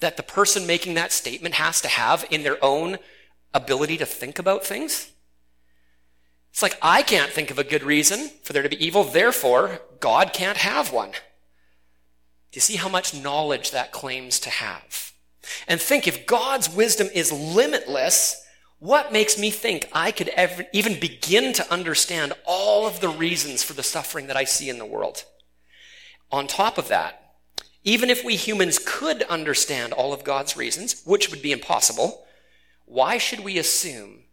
that 0.00 0.16
the 0.16 0.24
person 0.24 0.66
making 0.66 0.94
that 0.94 1.12
statement 1.12 1.54
has 1.54 1.80
to 1.82 1.88
have 1.88 2.26
in 2.28 2.42
their 2.42 2.62
own 2.62 2.98
ability 3.52 3.96
to 3.98 4.06
think 4.06 4.40
about 4.40 4.66
things? 4.66 5.12
It's 6.50 6.62
like, 6.62 6.76
I 6.82 7.02
can't 7.02 7.30
think 7.30 7.52
of 7.52 7.58
a 7.60 7.64
good 7.64 7.84
reason 7.84 8.30
for 8.42 8.52
there 8.52 8.62
to 8.64 8.68
be 8.68 8.84
evil, 8.84 9.04
therefore, 9.04 9.80
God 10.00 10.32
can't 10.32 10.58
have 10.58 10.92
one. 10.92 11.10
Do 11.12 12.56
you 12.56 12.60
see 12.60 12.76
how 12.76 12.88
much 12.88 13.14
knowledge 13.14 13.70
that 13.70 13.92
claims 13.92 14.40
to 14.40 14.50
have? 14.50 15.04
and 15.66 15.80
think 15.80 16.06
if 16.06 16.26
God's 16.26 16.74
wisdom 16.74 17.08
is 17.12 17.32
limitless, 17.32 18.42
what 18.78 19.12
makes 19.12 19.38
me 19.38 19.50
think 19.50 19.88
I 19.92 20.10
could 20.10 20.28
ever, 20.30 20.66
even 20.72 20.98
begin 20.98 21.52
to 21.54 21.72
understand 21.72 22.32
all 22.44 22.86
of 22.86 23.00
the 23.00 23.08
reasons 23.08 23.62
for 23.62 23.72
the 23.72 23.82
suffering 23.82 24.26
that 24.26 24.36
I 24.36 24.44
see 24.44 24.68
in 24.68 24.78
the 24.78 24.86
world? 24.86 25.24
On 26.30 26.46
top 26.46 26.78
of 26.78 26.88
that, 26.88 27.23
even 27.84 28.08
if 28.08 28.24
we 28.24 28.34
humans 28.34 28.80
could 28.84 29.22
understand 29.24 29.92
all 29.92 30.12
of 30.12 30.24
God's 30.24 30.56
reasons, 30.56 31.02
which 31.04 31.30
would 31.30 31.42
be 31.42 31.52
impossible, 31.52 32.26
why 32.86 33.18
should 33.18 33.40
we 33.40 33.58
assume 33.58 34.24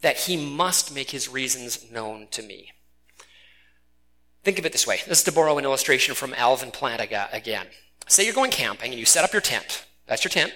that 0.00 0.16
he 0.18 0.36
must 0.36 0.94
make 0.94 1.10
his 1.10 1.28
reasons 1.28 1.90
known 1.90 2.26
to 2.32 2.42
me? 2.42 2.72
Think 4.42 4.58
of 4.58 4.66
it 4.66 4.72
this 4.72 4.86
way. 4.86 5.00
This 5.08 5.18
is 5.18 5.24
to 5.24 5.32
borrow 5.32 5.58
an 5.58 5.64
illustration 5.64 6.14
from 6.14 6.34
Alvin 6.34 6.70
Plant 6.70 7.00
again. 7.32 7.66
Say 8.08 8.24
you're 8.24 8.34
going 8.34 8.50
camping 8.50 8.90
and 8.90 8.98
you 8.98 9.06
set 9.06 9.24
up 9.24 9.32
your 9.32 9.42
tent. 9.42 9.86
That's 10.06 10.22
your 10.22 10.30
tent. 10.30 10.52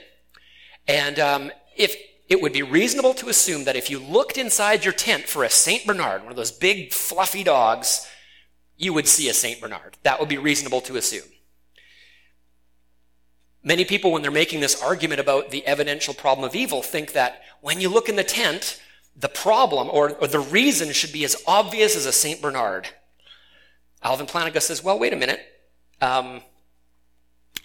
And 0.87 1.19
um, 1.19 1.51
if 1.77 1.97
it 2.29 2.41
would 2.41 2.53
be 2.53 2.63
reasonable 2.63 3.15
to 3.15 3.29
assume 3.29 3.65
that 3.65 3.75
if 3.77 3.91
you 3.91 3.99
looked 3.99 4.39
inside 4.39 4.85
your 4.85 4.95
tent 4.95 5.25
for 5.25 5.43
a 5.43 5.51
St. 5.51 5.85
Bernard, 5.85 6.23
one 6.23 6.31
of 6.31 6.37
those 6.37 6.53
big 6.53 6.93
fluffy 6.93 7.43
dogs, 7.43 8.09
you 8.77 8.93
would 8.93 9.09
see 9.09 9.29
a 9.29 9.35
St. 9.35 9.61
Bernard. 9.61 9.97
That 10.05 10.21
would 10.21 10.29
be 10.29 10.39
reasonable 10.39 10.81
to 10.83 10.97
assume. 10.97 11.29
Many 13.63 13.85
people, 13.85 14.11
when 14.11 14.23
they're 14.23 14.31
making 14.31 14.61
this 14.61 14.83
argument 14.83 15.21
about 15.21 15.51
the 15.51 15.67
evidential 15.67 16.15
problem 16.15 16.49
of 16.49 16.55
evil, 16.55 16.83
think 16.83 17.13
that 17.13 17.43
when 17.61 17.81
you 17.81 17.91
look 17.91 18.09
in 18.09 18.17
the 18.17 18.25
tent, 18.25 18.81
the 19.15 19.29
problem 19.29 19.89
or, 19.93 20.13
or 20.13 20.27
the 20.27 20.41
reason 20.41 20.93
should 20.93 21.13
be 21.13 21.25
as 21.25 21.37
obvious 21.47 21.95
as 21.95 22.07
a 22.07 22.13
St. 22.13 22.41
Bernard. 22.41 22.89
Alvin 24.03 24.27
Plantinga 24.27 24.63
says, 24.63 24.83
well, 24.83 24.99
wait 24.99 25.13
a 25.13 25.17
minute. 25.17 25.41
Um, 26.01 26.41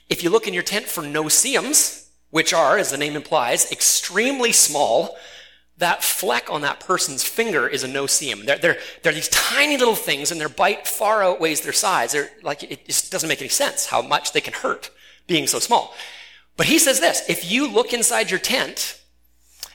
if 0.09 0.21
you 0.21 0.29
look 0.29 0.47
in 0.47 0.53
your 0.53 0.63
tent 0.63 0.85
for 0.85 1.01
no-see-ums, 1.01 2.09
which 2.29 2.53
are, 2.53 2.77
as 2.77 2.91
the 2.91 2.97
name 2.97 3.15
implies, 3.15 3.71
extremely 3.71 4.51
small, 4.51 5.15
that 5.77 6.03
fleck 6.03 6.49
on 6.49 6.61
that 6.61 6.81
person's 6.81 7.23
finger 7.23 7.67
is 7.69 7.83
a 7.83 7.87
no-see-um. 7.87 8.45
They're, 8.45 8.57
they're, 8.57 8.77
they're 9.01 9.13
these 9.13 9.29
tiny 9.29 9.77
little 9.77 9.95
things, 9.95 10.31
and 10.31 10.41
their 10.41 10.49
bite 10.49 10.87
far 10.87 11.23
outweighs 11.23 11.61
their 11.61 11.73
size. 11.73 12.11
They're, 12.11 12.29
like, 12.43 12.63
it 12.63 12.85
just 12.85 13.13
doesn't 13.13 13.29
make 13.29 13.39
any 13.39 13.49
sense 13.49 13.85
how 13.85 14.01
much 14.01 14.33
they 14.33 14.41
can 14.41 14.53
hurt 14.53 14.91
being 15.27 15.47
so 15.47 15.59
small. 15.59 15.93
But 16.57 16.67
he 16.67 16.79
says 16.79 16.99
this, 16.99 17.23
if 17.27 17.49
you 17.49 17.67
look 17.67 17.93
inside 17.93 18.31
your 18.31 18.39
tent 18.39 19.01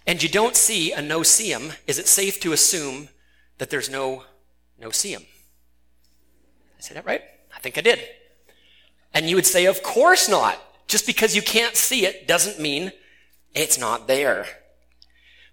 and 0.07 0.23
you 0.23 0.29
don't 0.29 0.57
see 0.57 0.93
a 0.93 1.03
no-see-um, 1.03 1.73
is 1.87 1.99
it 1.99 2.09
safe 2.09 2.41
to 2.41 2.53
assume 2.53 3.09
that 3.59 3.71
there's 3.71 3.91
no 3.91 4.25
no-see-um? 4.81 5.23
I 6.79 6.81
say 6.81 6.95
that 6.95 7.05
right? 7.05 7.23
I 7.55 7.61
think 7.61 7.77
I 7.77 7.83
did. 7.83 8.01
And 9.13 9.29
you 9.29 9.37
would 9.37 9.47
say, 9.47 9.67
of 9.67 9.83
course 9.83 10.29
not. 10.29 10.59
Just 10.89 11.07
because 11.07 11.37
you 11.37 11.43
can't 11.43 11.77
see 11.77 12.05
it 12.05 12.27
doesn't 12.27 12.59
mean 12.59 12.93
it's 13.55 13.79
not 13.79 14.09
there. 14.09 14.47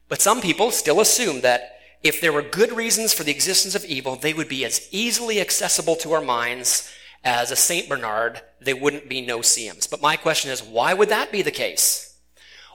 But 0.09 0.21
some 0.21 0.41
people 0.41 0.71
still 0.71 0.99
assume 0.99 1.41
that 1.41 1.79
if 2.01 2.21
there 2.21 2.31
were 2.31 2.41
good 2.41 2.71
reasons 2.71 3.13
for 3.13 3.23
the 3.23 3.31
existence 3.31 3.75
of 3.75 3.83
evil, 3.85 4.15
they 4.15 4.33
would 4.33 4.47
be 4.47 4.63
as 4.63 4.87
easily 4.91 5.41
accessible 5.41 5.95
to 5.97 6.13
our 6.13 6.21
minds 6.21 6.89
as 7.23 7.51
a 7.51 7.55
St. 7.55 7.89
Bernard, 7.89 8.41
they 8.61 8.73
wouldn't 8.73 9.09
be 9.09 9.21
no-see-ums. 9.21 9.87
But 9.87 10.01
my 10.01 10.15
question 10.15 10.51
is, 10.51 10.63
why 10.63 10.93
would 10.93 11.09
that 11.09 11.31
be 11.31 11.41
the 11.41 11.51
case? 11.51 12.17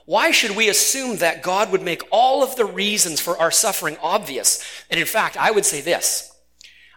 Why 0.05 0.31
should 0.31 0.55
we 0.55 0.69
assume 0.69 1.17
that 1.17 1.43
God 1.43 1.71
would 1.71 1.81
make 1.81 2.03
all 2.11 2.43
of 2.43 2.55
the 2.55 2.65
reasons 2.65 3.19
for 3.19 3.37
our 3.37 3.51
suffering 3.51 3.97
obvious? 4.01 4.63
And 4.89 4.99
in 4.99 5.05
fact, 5.05 5.37
I 5.37 5.51
would 5.51 5.65
say 5.65 5.81
this. 5.81 6.29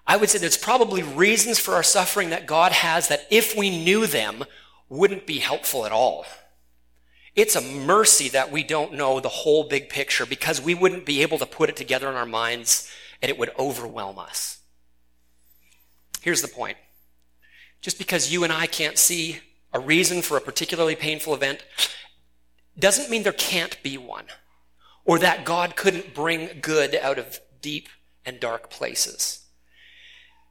I 0.07 0.17
would 0.17 0.29
say 0.29 0.39
there's 0.39 0.57
probably 0.57 1.03
reasons 1.03 1.59
for 1.59 1.75
our 1.75 1.83
suffering 1.83 2.31
that 2.31 2.47
God 2.47 2.73
has 2.73 3.09
that 3.09 3.27
if 3.31 3.57
we 3.57 3.85
knew 3.85 4.07
them, 4.07 4.45
wouldn't 4.89 5.27
be 5.27 5.39
helpful 5.39 5.85
at 5.85 5.93
all. 5.93 6.25
It's 7.35 7.57
a 7.57 7.61
mercy 7.61 8.29
that 8.31 8.51
we 8.51 8.63
don't 8.63 8.95
know 8.95 9.21
the 9.21 9.29
whole 9.29 9.69
big 9.69 9.89
picture 9.89 10.25
because 10.25 10.61
we 10.61 10.75
wouldn't 10.75 11.05
be 11.05 11.23
able 11.23 11.39
to 11.39 11.47
put 11.47 11.69
it 11.69 11.77
together 11.77 12.09
in 12.09 12.15
our 12.15 12.27
minds 12.27 12.91
and 13.21 13.31
it 13.31 13.39
would 13.39 13.51
overwhelm 13.59 14.19
us. 14.19 14.61
Here's 16.23 16.43
the 16.43 16.49
point. 16.49 16.77
Just 17.87 17.99
because 17.99 18.33
you 18.33 18.43
and 18.43 18.53
I 18.53 18.67
can't 18.67 18.99
see 18.99 19.39
a 19.73 19.79
reason 19.79 20.21
for 20.21 20.37
a 20.37 20.41
particularly 20.41 20.97
painful 20.97 21.35
event 21.35 21.65
doesn't 22.77 23.09
mean 23.09 23.23
there 23.23 23.33
can't 23.33 23.81
be 23.85 23.97
one 23.97 24.25
or 25.05 25.21
that 25.21 25.45
God 25.45 25.77
couldn't 25.77 26.13
bring 26.13 26.49
good 26.61 26.97
out 26.97 27.17
of 27.17 27.39
deep 27.61 27.89
and 28.25 28.41
dark 28.41 28.71
places. 28.71 29.47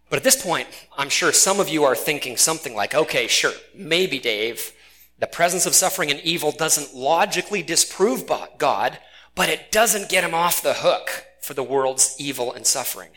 But 0.10 0.16
at 0.16 0.24
this 0.24 0.42
point, 0.42 0.70
I'm 0.98 1.10
sure 1.10 1.34
some 1.34 1.60
of 1.60 1.68
you 1.68 1.84
are 1.84 1.94
thinking 1.94 2.38
something 2.38 2.74
like, 2.74 2.96
okay, 2.96 3.28
sure, 3.28 3.52
maybe 3.76 4.18
Dave, 4.18 4.72
the 5.20 5.28
presence 5.28 5.66
of 5.66 5.76
suffering 5.76 6.10
and 6.12 6.22
evil 6.22 6.54
doesn't 6.54 6.96
logically 6.96 7.62
disprove 7.62 8.32
God, 8.58 8.98
but 9.36 9.50
it 9.50 9.74
doesn't 9.74 10.08
get 10.08 10.24
him 10.24 10.34
off 10.34 10.64
the 10.64 10.76
hook 10.76 11.26
for 11.42 11.54
the 11.54 11.64
world's 11.64 12.16
evil 12.18 12.54
and 12.54 12.66
suffering. 12.66 13.10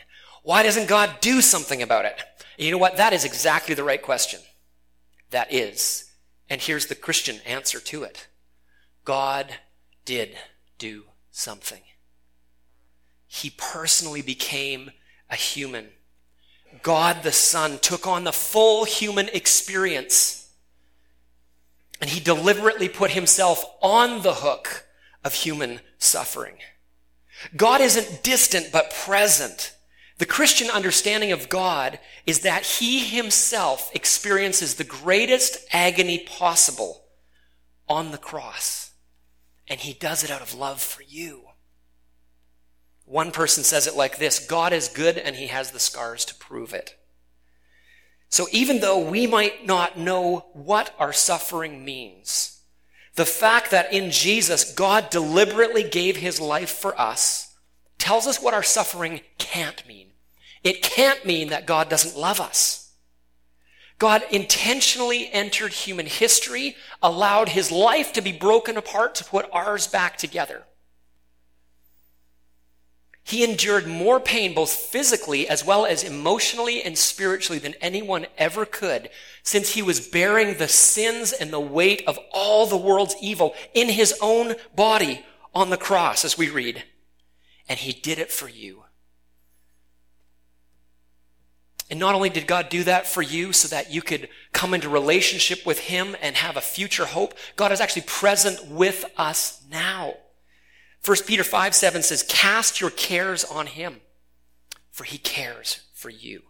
Why 0.43 0.61
doesn't 0.61 0.89
God 0.89 1.21
do 1.21 1.39
something 1.39 1.81
about 1.81 2.03
it? 2.03 2.21
And 2.59 2.65
you 2.65 2.71
know 2.71 2.77
what? 2.77 2.97
That 2.97 3.13
is 3.13 3.25
exactly 3.25 3.73
the 3.73 3.83
right 3.83 4.01
question. 4.01 4.41
That 5.31 5.51
is. 5.51 6.11
And 6.49 6.61
here's 6.61 6.87
the 6.87 6.95
Christian 6.95 7.39
answer 7.45 7.79
to 7.79 8.03
it. 8.03 8.27
God 9.05 9.47
did 10.05 10.35
do 10.77 11.05
something. 11.31 11.81
He 13.25 13.49
personally 13.49 14.21
became 14.21 14.91
a 15.29 15.35
human 15.35 15.89
God 16.83 17.23
the 17.23 17.31
Son 17.31 17.79
took 17.79 18.05
on 18.05 18.23
the 18.23 18.31
full 18.31 18.85
human 18.85 19.29
experience. 19.29 20.51
And 22.01 22.09
he 22.09 22.19
deliberately 22.19 22.87
put 22.87 23.11
himself 23.11 23.65
on 23.81 24.21
the 24.21 24.35
hook 24.35 24.85
of 25.23 25.33
human 25.33 25.81
suffering. 25.97 26.57
God 27.55 27.81
isn't 27.81 28.23
distant, 28.23 28.71
but 28.71 28.93
present. 28.93 29.73
The 30.19 30.25
Christian 30.25 30.69
understanding 30.69 31.31
of 31.31 31.47
God 31.47 31.97
is 32.25 32.41
that 32.41 32.65
he 32.65 32.99
himself 32.99 33.89
experiences 33.95 34.75
the 34.75 34.83
greatest 34.83 35.65
agony 35.71 36.19
possible 36.19 37.05
on 37.87 38.11
the 38.11 38.17
cross. 38.17 38.91
And 39.69 39.79
he 39.79 39.93
does 39.93 40.23
it 40.23 40.29
out 40.29 40.41
of 40.41 40.53
love 40.53 40.81
for 40.81 41.03
you. 41.03 41.43
One 43.05 43.31
person 43.31 43.63
says 43.63 43.87
it 43.87 43.95
like 43.95 44.17
this 44.17 44.45
God 44.45 44.73
is 44.73 44.89
good 44.89 45.17
and 45.17 45.37
he 45.37 45.47
has 45.47 45.71
the 45.71 45.79
scars 45.79 46.25
to 46.25 46.35
prove 46.35 46.73
it. 46.73 46.95
So 48.27 48.47
even 48.51 48.81
though 48.81 48.99
we 48.99 49.25
might 49.25 49.65
not 49.65 49.97
know 49.97 50.47
what 50.51 50.93
our 50.99 51.13
suffering 51.13 51.85
means, 51.85 52.61
the 53.15 53.25
fact 53.25 53.71
that 53.71 53.93
in 53.93 54.11
Jesus 54.11 54.73
God 54.73 55.09
deliberately 55.09 55.83
gave 55.83 56.17
his 56.17 56.41
life 56.41 56.71
for 56.71 56.99
us 56.99 57.55
tells 57.97 58.27
us 58.27 58.41
what 58.41 58.53
our 58.53 58.63
suffering 58.63 59.21
can't 59.37 59.87
mean. 59.87 60.08
It 60.63 60.81
can't 60.81 61.25
mean 61.25 61.49
that 61.49 61.65
God 61.65 61.89
doesn't 61.89 62.19
love 62.19 62.39
us. 62.39 62.93
God 63.97 64.23
intentionally 64.31 65.29
entered 65.31 65.73
human 65.73 66.05
history, 66.05 66.75
allowed 67.01 67.49
his 67.49 67.71
life 67.71 68.13
to 68.13 68.21
be 68.21 68.31
broken 68.31 68.77
apart 68.77 69.13
to 69.15 69.25
put 69.25 69.49
ours 69.51 69.87
back 69.87 70.17
together. 70.17 70.63
He 73.23 73.43
endured 73.43 73.85
more 73.85 74.19
pain, 74.19 74.55
both 74.55 74.71
physically 74.71 75.47
as 75.47 75.63
well 75.63 75.85
as 75.85 76.03
emotionally 76.03 76.81
and 76.81 76.97
spiritually, 76.97 77.59
than 77.59 77.75
anyone 77.81 78.25
ever 78.37 78.65
could, 78.65 79.09
since 79.43 79.73
he 79.73 79.83
was 79.83 80.07
bearing 80.07 80.57
the 80.57 80.67
sins 80.67 81.31
and 81.31 81.51
the 81.51 81.59
weight 81.59 82.01
of 82.07 82.17
all 82.33 82.65
the 82.65 82.77
world's 82.77 83.15
evil 83.21 83.53
in 83.73 83.89
his 83.89 84.15
own 84.21 84.55
body 84.75 85.23
on 85.53 85.69
the 85.69 85.77
cross, 85.77 86.25
as 86.25 86.37
we 86.37 86.49
read. 86.49 86.83
And 87.67 87.77
he 87.77 87.91
did 87.91 88.17
it 88.17 88.31
for 88.31 88.49
you. 88.49 88.85
And 91.89 91.99
not 91.99 92.13
only 92.13 92.29
did 92.29 92.45
God 92.45 92.69
do 92.69 92.83
that 92.83 93.07
for 93.07 93.21
you 93.21 93.51
so 93.51 93.67
that 93.69 93.91
you 93.91 94.01
could 94.01 94.29
come 94.53 94.73
into 94.73 94.89
relationship 94.89 95.65
with 95.65 95.79
him 95.79 96.15
and 96.21 96.35
have 96.35 96.55
a 96.55 96.61
future 96.61 97.05
hope, 97.05 97.33
God 97.55 97.71
is 97.71 97.81
actually 97.81 98.03
present 98.03 98.67
with 98.67 99.05
us 99.17 99.63
now. 99.69 100.13
1 101.03 101.17
Peter 101.25 101.43
5 101.43 101.73
7 101.73 102.03
says, 102.03 102.23
Cast 102.23 102.79
your 102.79 102.91
cares 102.91 103.43
on 103.43 103.67
him, 103.67 104.01
for 104.91 105.03
he 105.03 105.17
cares 105.17 105.81
for 105.93 106.09
you. 106.09 106.43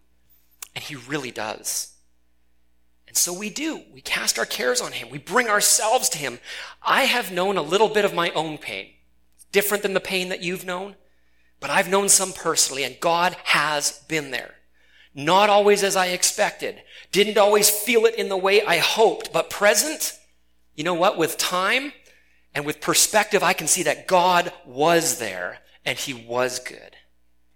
And 0.76 0.84
he 0.84 0.96
really 0.96 1.32
does. 1.32 1.96
And 3.08 3.16
so 3.16 3.34
we 3.34 3.50
do. 3.50 3.84
We 3.92 4.02
cast 4.02 4.38
our 4.38 4.46
cares 4.46 4.82
on 4.82 4.92
him. 4.92 5.10
We 5.10 5.18
bring 5.18 5.48
ourselves 5.48 6.10
to 6.10 6.18
him. 6.18 6.40
I 6.84 7.04
have 7.04 7.32
known 7.32 7.58
a 7.58 7.62
little 7.62 7.90
bit 7.90 8.06
of 8.06 8.14
my 8.14 8.30
own 8.32 8.58
pain, 8.58 8.92
different 9.52 9.84
than 9.84 9.94
the 9.94 10.00
pain 10.00 10.30
that 10.30 10.44
you've 10.44 10.66
known, 10.66 10.96
but 11.60 11.70
I've 11.70 11.90
known 11.90 12.10
some 12.10 12.34
personally, 12.34 12.84
and 12.84 13.00
God 13.00 13.36
has 13.46 14.04
been 14.08 14.32
there. 14.32 14.59
Not 15.14 15.50
always 15.50 15.84
as 15.84 15.96
I 15.96 16.08
expected. 16.08 16.82
Didn't 17.12 17.38
always 17.38 17.70
feel 17.70 18.06
it 18.06 18.16
in 18.16 18.30
the 18.30 18.38
way 18.38 18.62
I 18.62 18.78
hoped, 18.78 19.34
but 19.34 19.50
present, 19.50 20.14
you 20.76 20.84
know 20.84 20.94
what? 20.94 21.18
With 21.18 21.38
time, 21.38 21.94
and 22.54 22.66
with 22.66 22.82
perspective, 22.82 23.44
I 23.44 23.54
can 23.54 23.68
see 23.68 23.84
that 23.84 24.08
God 24.08 24.52
was 24.66 25.20
there 25.20 25.60
and 25.86 25.98
he 25.98 26.14
was 26.14 26.60
good, 26.60 26.96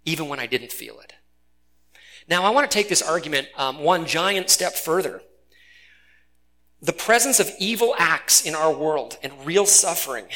even 0.04 0.28
when 0.28 0.40
I 0.40 0.46
didn't 0.46 0.72
feel 0.72 0.98
it. 1.00 1.12
Now, 2.28 2.44
I 2.44 2.50
want 2.50 2.70
to 2.70 2.74
take 2.74 2.88
this 2.88 3.02
argument 3.02 3.48
um, 3.56 3.80
one 3.80 4.06
giant 4.06 4.50
step 4.50 4.74
further. 4.74 5.20
the 6.84 6.92
presence 6.92 7.40
of 7.40 7.50
evil 7.58 7.94
acts 7.98 8.44
in 8.44 8.54
our 8.54 8.72
world 8.72 9.16
and 9.22 9.32
real 9.46 9.64
suffering 9.64 10.26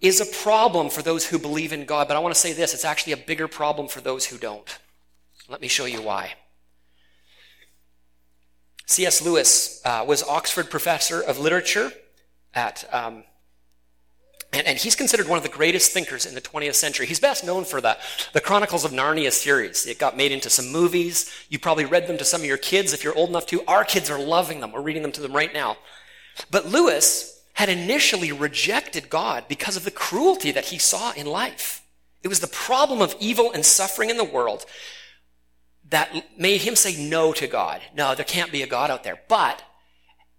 is 0.00 0.20
a 0.20 0.26
problem 0.42 0.88
for 0.88 1.02
those 1.02 1.26
who 1.26 1.38
believe 1.38 1.72
in 1.72 1.84
God. 1.84 2.08
But 2.08 2.16
I 2.16 2.20
want 2.20 2.34
to 2.34 2.40
say 2.40 2.52
this 2.54 2.72
it's 2.74 2.84
actually 2.84 3.12
a 3.12 3.18
bigger 3.18 3.46
problem 3.46 3.88
for 3.88 4.00
those 4.00 4.26
who 4.26 4.38
don't. 4.38 4.78
Let 5.48 5.60
me 5.60 5.68
show 5.68 5.84
you 5.84 6.00
why. 6.00 6.32
C.S. 8.92 9.22
Lewis 9.22 9.80
uh, 9.86 10.04
was 10.06 10.22
Oxford 10.22 10.68
professor 10.68 11.22
of 11.22 11.38
literature 11.38 11.90
at, 12.52 12.86
um, 12.92 13.24
and, 14.52 14.66
and, 14.66 14.78
he's 14.78 14.94
considered 14.94 15.28
one 15.28 15.38
of 15.38 15.42
the 15.42 15.48
greatest 15.48 15.92
thinkers 15.92 16.26
in 16.26 16.34
the 16.34 16.42
20th 16.42 16.74
century. 16.74 17.06
He's 17.06 17.18
best 17.18 17.42
known 17.42 17.64
for 17.64 17.80
the, 17.80 17.96
the 18.34 18.40
Chronicles 18.42 18.84
of 18.84 18.90
Narnia 18.90 19.32
series. 19.32 19.86
It 19.86 19.98
got 19.98 20.14
made 20.14 20.30
into 20.30 20.50
some 20.50 20.70
movies. 20.70 21.32
You 21.48 21.58
probably 21.58 21.86
read 21.86 22.06
them 22.06 22.18
to 22.18 22.24
some 22.26 22.42
of 22.42 22.46
your 22.46 22.58
kids 22.58 22.92
if 22.92 23.02
you're 23.02 23.16
old 23.16 23.30
enough 23.30 23.46
to. 23.46 23.64
Our 23.66 23.84
kids 23.84 24.10
are 24.10 24.18
loving 24.18 24.60
them. 24.60 24.72
We're 24.72 24.82
reading 24.82 25.00
them 25.00 25.12
to 25.12 25.22
them 25.22 25.32
right 25.32 25.54
now. 25.54 25.78
But 26.50 26.66
Lewis 26.66 27.40
had 27.54 27.70
initially 27.70 28.30
rejected 28.30 29.08
God 29.08 29.44
because 29.48 29.76
of 29.76 29.84
the 29.84 29.90
cruelty 29.90 30.50
that 30.52 30.66
he 30.66 30.76
saw 30.76 31.12
in 31.12 31.24
life. 31.24 31.82
It 32.22 32.28
was 32.28 32.40
the 32.40 32.46
problem 32.46 33.00
of 33.00 33.16
evil 33.18 33.52
and 33.52 33.64
suffering 33.64 34.10
in 34.10 34.18
the 34.18 34.24
world 34.24 34.66
that 35.92 36.38
made 36.38 36.62
him 36.62 36.74
say 36.74 36.96
no 36.96 37.32
to 37.32 37.46
God. 37.46 37.80
No, 37.94 38.14
there 38.14 38.24
can't 38.24 38.50
be 38.50 38.62
a 38.62 38.66
God 38.66 38.90
out 38.90 39.04
there. 39.04 39.20
But 39.28 39.62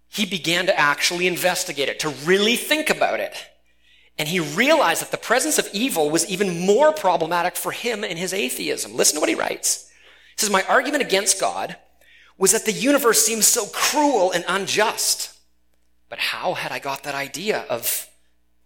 he 0.08 0.26
began 0.26 0.66
to 0.66 0.78
actually 0.78 1.26
investigate 1.26 1.88
it, 1.88 2.00
to 2.00 2.10
really 2.10 2.56
think 2.56 2.90
about 2.90 3.20
it. 3.20 3.34
And 4.18 4.28
he 4.28 4.38
realized 4.38 5.00
that 5.00 5.10
the 5.10 5.16
presence 5.16 5.58
of 5.58 5.68
evil 5.72 6.10
was 6.10 6.28
even 6.28 6.66
more 6.66 6.92
problematic 6.92 7.56
for 7.56 7.72
him 7.72 8.04
in 8.04 8.16
his 8.16 8.32
atheism. 8.32 8.94
Listen 8.94 9.16
to 9.16 9.20
what 9.20 9.28
he 9.28 9.34
writes. 9.34 9.90
He 10.36 10.40
says, 10.40 10.50
My 10.50 10.62
argument 10.64 11.02
against 11.02 11.40
God 11.40 11.76
was 12.36 12.52
that 12.52 12.64
the 12.64 12.72
universe 12.72 13.24
seems 13.24 13.46
so 13.46 13.66
cruel 13.66 14.30
and 14.32 14.44
unjust. 14.46 15.36
But 16.08 16.18
how 16.18 16.54
had 16.54 16.70
I 16.70 16.78
got 16.78 17.04
that 17.04 17.14
idea 17.14 17.64
of 17.68 18.08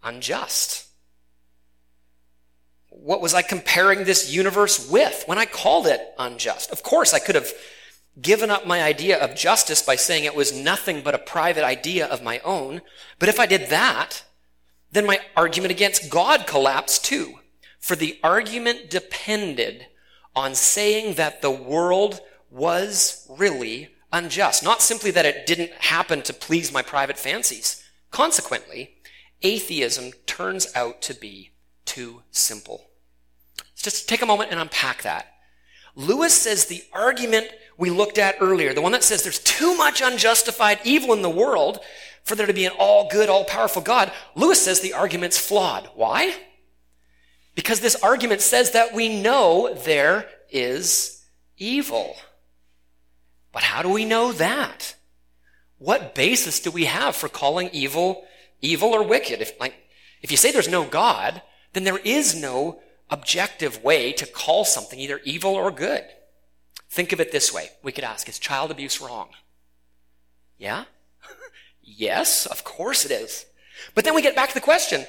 unjust? 0.03 0.88
What 3.09 3.23
was 3.23 3.33
I 3.33 3.41
comparing 3.41 4.05
this 4.05 4.31
universe 4.31 4.87
with 4.87 5.25
when 5.25 5.39
I 5.39 5.47
called 5.47 5.87
it 5.87 6.13
unjust? 6.19 6.71
Of 6.71 6.83
course, 6.83 7.15
I 7.15 7.19
could 7.19 7.37
have 7.37 7.55
given 8.21 8.51
up 8.51 8.67
my 8.67 8.83
idea 8.83 9.19
of 9.19 9.35
justice 9.35 9.81
by 9.81 9.97
saying 9.97 10.25
it 10.25 10.37
was 10.37 10.53
nothing 10.53 11.01
but 11.01 11.15
a 11.15 11.19
private 11.19 11.65
idea 11.65 12.05
of 12.07 12.23
my 12.23 12.39
own. 12.41 12.83
But 13.19 13.31
if 13.31 13.41
I 13.41 13.47
did 13.47 13.71
that, 13.71 14.25
then 14.93 15.07
my 15.07 15.21
argument 15.35 15.71
against 15.71 16.11
God 16.11 16.47
collapsed 16.47 17.03
too. 17.03 17.37
For 17.81 17.97
the 17.97 18.19
argument 18.23 18.91
depended 18.91 19.87
on 20.37 20.55
saying 20.55 21.15
that 21.15 21.41
the 21.41 21.51
world 21.51 22.21
was 22.51 23.27
really 23.31 23.89
unjust. 24.13 24.63
Not 24.63 24.83
simply 24.83 25.13
that 25.13 25.25
it 25.25 25.47
didn't 25.47 25.73
happen 25.73 26.21
to 26.25 26.35
please 26.35 26.71
my 26.71 26.83
private 26.83 27.17
fancies. 27.17 27.83
Consequently, 28.11 28.97
atheism 29.41 30.13
turns 30.27 30.71
out 30.75 31.01
to 31.01 31.15
be 31.15 31.53
too 31.87 32.23
simple. 32.31 32.88
Just 33.83 34.09
take 34.09 34.23
a 34.23 34.27
moment 34.27 34.51
and 34.51 34.61
unpack 34.61 35.03
that. 35.03 35.27
Lewis 35.95 36.35
says 36.35 36.67
the 36.67 36.85
argument 36.93 37.49
we 37.77 37.91
looked 37.91 38.19
at 38.19 38.37
earlier, 38.41 38.75
the 38.75 38.81
one 38.81 38.93
that 38.93 39.05
says 39.05 39.23
there's 39.23 39.39
too 39.39 39.77
much 39.77 40.01
unjustified 40.01 40.81
evil 40.85 41.13
in 41.13 41.23
the 41.23 41.31
world 41.31 41.81
for 42.25 42.35
there 42.35 42.47
to 42.47 42.53
be 42.53 42.67
an 42.67 42.73
all 42.79 43.09
good, 43.09 43.29
all 43.29 43.45
powerful 43.45 43.83
God, 43.83 44.13
Lewis 44.35 44.63
says 44.63 44.81
the 44.81 44.93
argument's 44.93 45.39
flawed. 45.39 45.89
Why? 45.95 46.35
Because 47.55 47.81
this 47.81 47.97
argument 47.97 48.43
says 48.43 48.73
that 48.73 48.95
we 48.95 49.21
know 49.21 49.75
there 49.85 50.29
is 50.51 51.25
evil. 51.57 52.15
But 53.51 53.63
how 53.63 53.83
do 53.83 53.89
we 53.89 54.05
know 54.05 54.33
that? 54.33 54.95
What 55.79 56.15
basis 56.15 56.61
do 56.61 56.71
we 56.71 56.85
have 56.85 57.17
for 57.17 57.29
calling 57.29 57.71
evil 57.73 58.25
evil 58.61 58.91
or 58.91 59.03
wicked? 59.03 59.41
If, 59.41 59.59
like, 59.59 59.75
if 60.21 60.31
you 60.31 60.37
say 60.37 60.53
there's 60.53 60.69
no 60.69 60.85
God, 60.85 61.43
then 61.73 61.85
there 61.85 61.99
is 61.99 62.35
no 62.35 62.81
objective 63.11 63.83
way 63.83 64.13
to 64.13 64.27
call 64.27 64.65
something 64.65 64.99
either 64.99 65.21
evil 65.25 65.55
or 65.55 65.71
good. 65.71 66.05
Think 66.91 67.13
of 67.13 67.21
it 67.21 67.33
this 67.33 67.53
way. 67.53 67.71
We 67.83 67.93
could 67.93 68.05
ask, 68.05 68.29
is 68.29 68.39
child 68.39 68.71
abuse 68.71 69.01
wrong? 69.01 69.31
Yeah? 70.57 70.85
yes, 71.83 72.47
of 72.47 72.65
course 72.65 73.05
it 73.05 73.11
is. 73.11 73.47
But 73.95 74.05
then 74.05 74.15
we 74.15 74.23
get 74.23 74.37
back 74.37 74.49
to 74.49 74.55
the 74.55 74.61
question, 74.61 75.07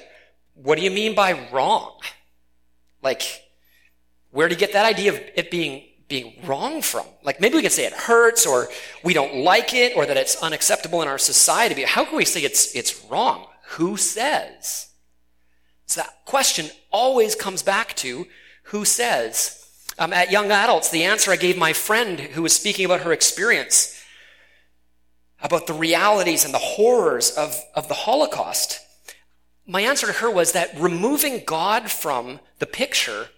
what 0.54 0.76
do 0.76 0.84
you 0.84 0.90
mean 0.90 1.14
by 1.14 1.48
wrong? 1.50 1.98
Like, 3.02 3.22
where 4.30 4.48
do 4.48 4.54
you 4.54 4.60
get 4.60 4.74
that 4.74 4.86
idea 4.86 5.12
of 5.12 5.20
it 5.34 5.50
being 5.50 5.84
being 6.10 6.34
wrong 6.44 6.82
from. 6.82 7.06
Like 7.22 7.40
maybe 7.40 7.54
we 7.54 7.62
can 7.62 7.70
say 7.70 7.86
it 7.86 7.94
hurts 7.94 8.44
or 8.44 8.68
we 9.02 9.14
don't 9.14 9.36
like 9.36 9.72
it 9.72 9.96
or 9.96 10.04
that 10.04 10.18
it's 10.18 10.42
unacceptable 10.42 11.00
in 11.00 11.08
our 11.08 11.16
society. 11.16 11.76
But 11.76 11.84
how 11.84 12.04
can 12.04 12.16
we 12.16 12.26
say 12.26 12.42
it's, 12.42 12.74
it's 12.74 13.02
wrong? 13.04 13.46
Who 13.68 13.96
says? 13.96 14.89
So 15.90 16.02
that 16.02 16.24
question 16.24 16.70
always 16.90 17.34
comes 17.34 17.62
back 17.62 17.94
to 17.96 18.26
who 18.64 18.84
says? 18.84 19.56
Um, 19.98 20.12
at 20.12 20.30
young 20.30 20.50
adults, 20.50 20.88
the 20.88 21.04
answer 21.04 21.30
I 21.30 21.36
gave 21.36 21.58
my 21.58 21.72
friend 21.72 22.18
who 22.18 22.42
was 22.42 22.54
speaking 22.54 22.84
about 22.84 23.00
her 23.00 23.12
experience 23.12 23.96
about 25.42 25.66
the 25.66 25.72
realities 25.72 26.44
and 26.44 26.52
the 26.52 26.58
horrors 26.58 27.30
of, 27.30 27.58
of 27.74 27.88
the 27.88 27.94
Holocaust. 27.94 28.78
My 29.66 29.80
answer 29.80 30.06
to 30.06 30.12
her 30.12 30.30
was 30.30 30.52
that 30.52 30.78
removing 30.78 31.42
God 31.44 31.90
from 31.90 32.40
the 32.58 32.66
picture 32.66 33.28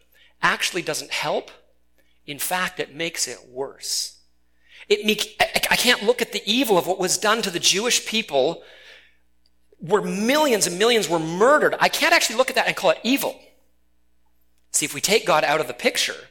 actually 0.42 0.82
doesn't 0.82 1.12
help 1.12 1.50
in 2.26 2.38
fact, 2.38 2.78
it 2.78 2.94
makes 2.94 3.26
it 3.26 3.48
worse. 3.48 4.18
It 4.88 5.04
make, 5.04 5.36
I 5.70 5.76
can't 5.76 6.02
look 6.02 6.22
at 6.22 6.32
the 6.32 6.42
evil 6.46 6.78
of 6.78 6.86
what 6.86 6.98
was 6.98 7.18
done 7.18 7.42
to 7.42 7.50
the 7.50 7.58
Jewish 7.58 8.06
people 8.06 8.62
where 9.82 10.00
millions 10.00 10.66
and 10.66 10.78
millions 10.78 11.08
were 11.08 11.18
murdered. 11.18 11.74
I 11.80 11.88
can't 11.88 12.14
actually 12.14 12.36
look 12.36 12.48
at 12.48 12.56
that 12.56 12.68
and 12.68 12.76
call 12.76 12.90
it 12.90 13.00
evil. 13.02 13.38
See, 14.70 14.86
if 14.86 14.94
we 14.94 15.00
take 15.00 15.26
God 15.26 15.44
out 15.44 15.60
of 15.60 15.66
the 15.66 15.74
picture, 15.74 16.28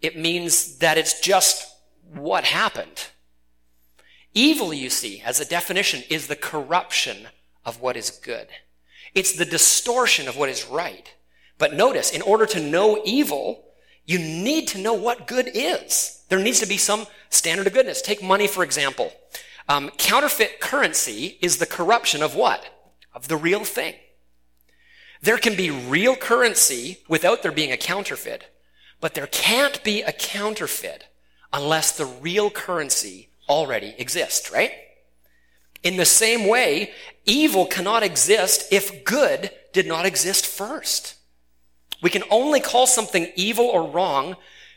it 0.00 0.16
means 0.16 0.78
that 0.78 0.98
it's 0.98 1.20
just 1.20 1.66
what 2.12 2.44
happened. 2.44 3.08
Evil, 4.34 4.72
you 4.72 4.90
see, 4.90 5.22
as 5.24 5.40
a 5.40 5.44
definition, 5.44 6.02
is 6.10 6.26
the 6.26 6.36
corruption 6.36 7.28
of 7.64 7.80
what 7.80 7.96
is 7.96 8.10
good. 8.10 8.48
It's 9.14 9.32
the 9.32 9.44
distortion 9.44 10.28
of 10.28 10.36
what 10.36 10.48
is 10.48 10.66
right. 10.66 11.14
But 11.58 11.74
notice, 11.74 12.10
in 12.10 12.22
order 12.22 12.46
to 12.46 12.60
know 12.60 13.00
evil, 13.04 13.64
you 14.04 14.18
need 14.18 14.68
to 14.68 14.78
know 14.78 14.94
what 14.94 15.26
good 15.26 15.50
is. 15.54 16.24
There 16.28 16.38
needs 16.38 16.60
to 16.60 16.66
be 16.66 16.76
some 16.76 17.06
standard 17.30 17.66
of 17.66 17.72
goodness. 17.72 18.02
Take 18.02 18.22
money, 18.22 18.46
for 18.46 18.64
example. 18.64 19.12
Um, 19.68 19.90
counterfeit 19.96 20.60
currency 20.60 21.38
is 21.40 21.58
the 21.58 21.66
corruption 21.66 22.22
of 22.22 22.34
what? 22.34 22.81
Of 23.14 23.28
the 23.28 23.36
real 23.36 23.64
thing. 23.64 23.94
There 25.20 25.38
can 25.38 25.54
be 25.54 25.70
real 25.70 26.16
currency 26.16 26.98
without 27.08 27.42
there 27.42 27.52
being 27.52 27.70
a 27.70 27.76
counterfeit, 27.76 28.50
but 29.00 29.14
there 29.14 29.28
can't 29.28 29.82
be 29.84 30.02
a 30.02 30.12
counterfeit 30.12 31.04
unless 31.52 31.92
the 31.92 32.06
real 32.06 32.50
currency 32.50 33.28
already 33.48 33.94
exists, 33.98 34.50
right? 34.50 34.72
In 35.82 35.96
the 35.96 36.04
same 36.04 36.46
way, 36.46 36.92
evil 37.24 37.66
cannot 37.66 38.02
exist 38.02 38.72
if 38.72 39.04
good 39.04 39.50
did 39.72 39.86
not 39.86 40.06
exist 40.06 40.46
first. 40.46 41.16
We 42.02 42.10
can 42.10 42.24
only 42.30 42.60
call 42.60 42.86
something 42.86 43.30
evil 43.36 43.66
or 43.66 43.88
wrong 43.88 44.36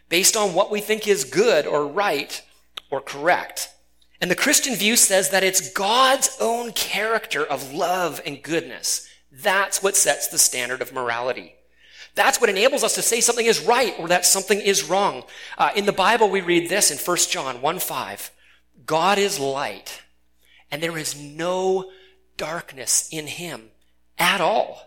based 0.10 0.38
on 0.38 0.54
what 0.54 0.72
we 0.72 0.82
think 0.82 1.08
is 1.08 1.24
good 1.24 1.66
or 1.66 1.88
right 1.88 2.42
or 2.92 3.02
correct. 3.02 3.70
And 4.22 4.32
the 4.32 4.36
Christian 4.36 4.76
view 4.76 4.96
says 4.96 5.30
that 5.30 5.44
it's 5.44 5.72
God's 5.72 6.38
own 6.40 6.72
character 6.72 7.44
of 7.44 7.74
love 7.74 8.22
and 8.26 8.42
goodness. 8.42 9.08
That's 9.32 9.84
what 9.84 9.96
sets 9.96 10.28
the 10.28 10.38
standard 10.38 10.82
of 10.82 10.94
morality. 10.94 11.56
That's 12.16 12.40
what 12.40 12.50
enables 12.50 12.84
us 12.84 12.96
to 12.96 13.02
say 13.02 13.20
something 13.20 13.46
is 13.46 13.60
right 13.60 13.94
or 14.00 14.08
that 14.08 14.26
something 14.26 14.60
is 14.60 14.86
wrong. 14.86 15.24
Uh, 15.58 15.72
in 15.76 15.86
the 15.86 15.92
Bible, 15.92 16.30
we 16.30 16.40
read 16.40 16.70
this 16.70 16.90
in 16.90 16.98
1 16.98 17.18
John 17.30 17.62
1 17.62 17.80
5. 17.80 18.32
God 18.86 19.18
is 19.18 19.40
light, 19.40 20.02
and 20.72 20.82
there 20.82 20.98
is 20.98 21.20
no 21.20 21.92
darkness 22.38 23.10
in 23.12 23.28
him 23.28 23.70
at 24.18 24.40
all. 24.40 24.82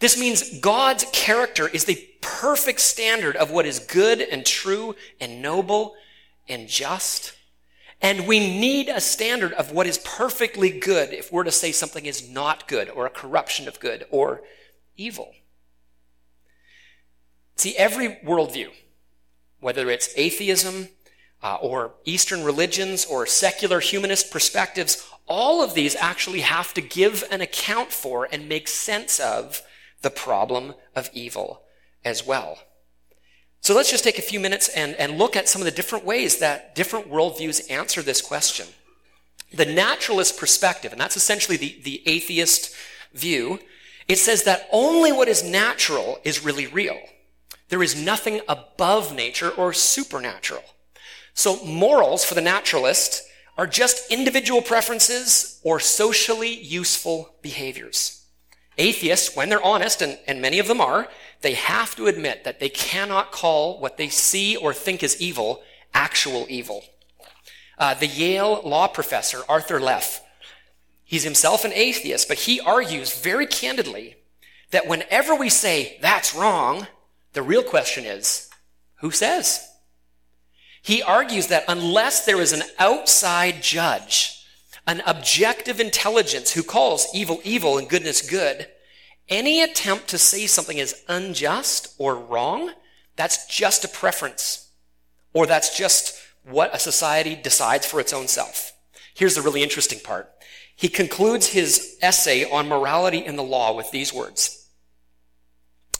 This 0.00 0.18
means 0.18 0.58
God's 0.60 1.06
character 1.12 1.68
is 1.68 1.84
the 1.84 2.06
perfect 2.20 2.80
standard 2.80 3.36
of 3.36 3.50
what 3.50 3.66
is 3.66 3.78
good 3.78 4.20
and 4.20 4.44
true 4.44 4.96
and 5.20 5.40
noble 5.40 5.94
and 6.48 6.68
just. 6.68 7.34
And 8.04 8.26
we 8.26 8.38
need 8.38 8.90
a 8.90 9.00
standard 9.00 9.54
of 9.54 9.72
what 9.72 9.86
is 9.86 9.96
perfectly 9.96 10.68
good 10.68 11.14
if 11.14 11.32
we're 11.32 11.42
to 11.44 11.50
say 11.50 11.72
something 11.72 12.04
is 12.04 12.28
not 12.28 12.68
good 12.68 12.90
or 12.90 13.06
a 13.06 13.10
corruption 13.10 13.66
of 13.66 13.80
good 13.80 14.04
or 14.10 14.42
evil. 14.94 15.32
See, 17.56 17.74
every 17.78 18.16
worldview, 18.16 18.68
whether 19.58 19.88
it's 19.88 20.12
atheism 20.18 20.88
uh, 21.42 21.54
or 21.62 21.94
Eastern 22.04 22.44
religions 22.44 23.06
or 23.06 23.24
secular 23.24 23.80
humanist 23.80 24.30
perspectives, 24.30 25.08
all 25.26 25.64
of 25.64 25.72
these 25.72 25.96
actually 25.96 26.40
have 26.40 26.74
to 26.74 26.82
give 26.82 27.24
an 27.30 27.40
account 27.40 27.90
for 27.90 28.28
and 28.30 28.46
make 28.46 28.68
sense 28.68 29.18
of 29.18 29.62
the 30.02 30.10
problem 30.10 30.74
of 30.94 31.08
evil 31.14 31.62
as 32.04 32.26
well. 32.26 32.58
So 33.64 33.74
let's 33.74 33.90
just 33.90 34.04
take 34.04 34.18
a 34.18 34.22
few 34.22 34.40
minutes 34.40 34.68
and, 34.68 34.94
and 34.96 35.16
look 35.16 35.36
at 35.36 35.48
some 35.48 35.62
of 35.62 35.64
the 35.64 35.70
different 35.70 36.04
ways 36.04 36.36
that 36.36 36.74
different 36.74 37.10
worldviews 37.10 37.70
answer 37.70 38.02
this 38.02 38.20
question. 38.20 38.66
The 39.54 39.64
naturalist 39.64 40.38
perspective, 40.38 40.92
and 40.92 41.00
that's 41.00 41.16
essentially 41.16 41.56
the, 41.56 41.80
the 41.82 42.02
atheist 42.06 42.74
view, 43.14 43.58
it 44.06 44.18
says 44.18 44.42
that 44.42 44.68
only 44.70 45.12
what 45.12 45.28
is 45.28 45.42
natural 45.42 46.18
is 46.24 46.44
really 46.44 46.66
real. 46.66 46.98
There 47.70 47.82
is 47.82 47.96
nothing 47.96 48.42
above 48.50 49.14
nature 49.14 49.48
or 49.48 49.72
supernatural. 49.72 50.64
So 51.32 51.64
morals 51.64 52.22
for 52.22 52.34
the 52.34 52.42
naturalist 52.42 53.22
are 53.56 53.66
just 53.66 54.12
individual 54.12 54.60
preferences 54.60 55.58
or 55.64 55.80
socially 55.80 56.52
useful 56.52 57.36
behaviors. 57.40 58.26
Atheists, 58.76 59.34
when 59.34 59.48
they're 59.48 59.64
honest, 59.64 60.02
and, 60.02 60.18
and 60.26 60.42
many 60.42 60.58
of 60.58 60.68
them 60.68 60.82
are, 60.82 61.08
they 61.44 61.54
have 61.54 61.94
to 61.94 62.08
admit 62.08 62.42
that 62.42 62.58
they 62.58 62.68
cannot 62.68 63.30
call 63.30 63.78
what 63.78 63.96
they 63.96 64.08
see 64.08 64.56
or 64.56 64.74
think 64.74 65.04
is 65.04 65.20
evil 65.20 65.62
actual 65.94 66.46
evil. 66.48 66.82
Uh, 67.78 67.94
the 67.94 68.06
Yale 68.08 68.60
law 68.64 68.88
professor, 68.88 69.42
Arthur 69.48 69.80
Leff, 69.80 70.20
he's 71.04 71.22
himself 71.22 71.64
an 71.64 71.72
atheist, 71.72 72.26
but 72.26 72.38
he 72.38 72.60
argues 72.60 73.20
very 73.20 73.46
candidly 73.46 74.16
that 74.72 74.88
whenever 74.88 75.36
we 75.36 75.48
say 75.48 75.98
that's 76.00 76.34
wrong, 76.34 76.88
the 77.32 77.42
real 77.42 77.62
question 77.62 78.04
is, 78.04 78.50
who 78.96 79.10
says? 79.10 79.68
He 80.82 81.02
argues 81.02 81.46
that 81.48 81.64
unless 81.68 82.26
there 82.26 82.40
is 82.40 82.52
an 82.52 82.62
outside 82.78 83.62
judge, 83.62 84.44
an 84.86 85.02
objective 85.06 85.80
intelligence 85.80 86.52
who 86.52 86.62
calls 86.62 87.06
evil 87.14 87.40
evil 87.44 87.78
and 87.78 87.88
goodness 87.88 88.28
good, 88.28 88.68
any 89.28 89.62
attempt 89.62 90.08
to 90.08 90.18
say 90.18 90.46
something 90.46 90.78
is 90.78 91.02
unjust 91.08 91.94
or 91.98 92.16
wrong, 92.16 92.72
that's 93.16 93.46
just 93.46 93.84
a 93.84 93.88
preference. 93.88 94.70
Or 95.32 95.46
that's 95.46 95.76
just 95.76 96.20
what 96.44 96.74
a 96.74 96.78
society 96.78 97.34
decides 97.34 97.86
for 97.86 98.00
its 98.00 98.12
own 98.12 98.28
self. 98.28 98.72
Here's 99.14 99.34
the 99.34 99.42
really 99.42 99.62
interesting 99.62 100.00
part. 100.00 100.30
He 100.76 100.88
concludes 100.88 101.48
his 101.48 101.96
essay 102.02 102.48
on 102.50 102.68
morality 102.68 103.24
in 103.24 103.36
the 103.36 103.42
law 103.42 103.74
with 103.74 103.90
these 103.90 104.12
words. 104.12 104.68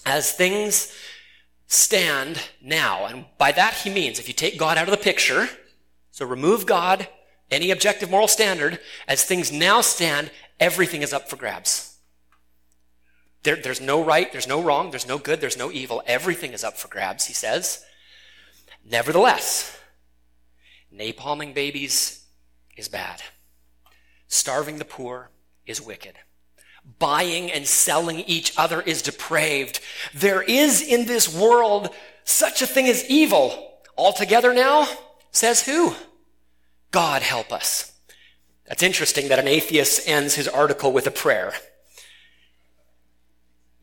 As 0.04 0.32
things 0.32 0.92
stand 1.66 2.40
now. 2.60 3.06
And 3.06 3.24
by 3.38 3.52
that 3.52 3.74
he 3.74 3.90
means 3.90 4.18
if 4.18 4.28
you 4.28 4.34
take 4.34 4.58
God 4.58 4.76
out 4.76 4.88
of 4.88 4.90
the 4.90 5.02
picture, 5.02 5.48
so 6.10 6.26
remove 6.26 6.66
God, 6.66 7.08
any 7.50 7.70
objective 7.70 8.10
moral 8.10 8.28
standard, 8.28 8.80
as 9.08 9.24
things 9.24 9.50
now 9.50 9.80
stand, 9.80 10.30
everything 10.60 11.02
is 11.02 11.12
up 11.12 11.28
for 11.28 11.36
grabs. 11.36 11.93
There, 13.44 13.56
there's 13.56 13.80
no 13.80 14.02
right, 14.02 14.32
there's 14.32 14.48
no 14.48 14.62
wrong, 14.62 14.90
there's 14.90 15.06
no 15.06 15.18
good, 15.18 15.40
there's 15.40 15.58
no 15.58 15.70
evil. 15.70 16.02
Everything 16.06 16.52
is 16.52 16.64
up 16.64 16.76
for 16.76 16.88
grabs, 16.88 17.26
he 17.26 17.34
says. 17.34 17.84
Nevertheless, 18.84 19.78
napalming 20.94 21.54
babies 21.54 22.24
is 22.76 22.88
bad. 22.88 23.22
Starving 24.28 24.78
the 24.78 24.84
poor 24.84 25.30
is 25.66 25.80
wicked. 25.80 26.14
Buying 26.98 27.52
and 27.52 27.66
selling 27.66 28.20
each 28.20 28.52
other 28.58 28.80
is 28.80 29.02
depraved. 29.02 29.80
There 30.14 30.42
is 30.42 30.82
in 30.82 31.06
this 31.06 31.32
world 31.32 31.90
such 32.24 32.62
a 32.62 32.66
thing 32.66 32.86
as 32.86 33.08
evil. 33.08 33.72
Altogether 33.96 34.52
now, 34.52 34.88
says 35.30 35.64
who? 35.64 35.94
God 36.90 37.22
help 37.22 37.52
us. 37.52 37.92
That's 38.66 38.82
interesting 38.82 39.28
that 39.28 39.38
an 39.38 39.48
atheist 39.48 40.08
ends 40.08 40.34
his 40.34 40.48
article 40.48 40.92
with 40.92 41.06
a 41.06 41.10
prayer. 41.10 41.52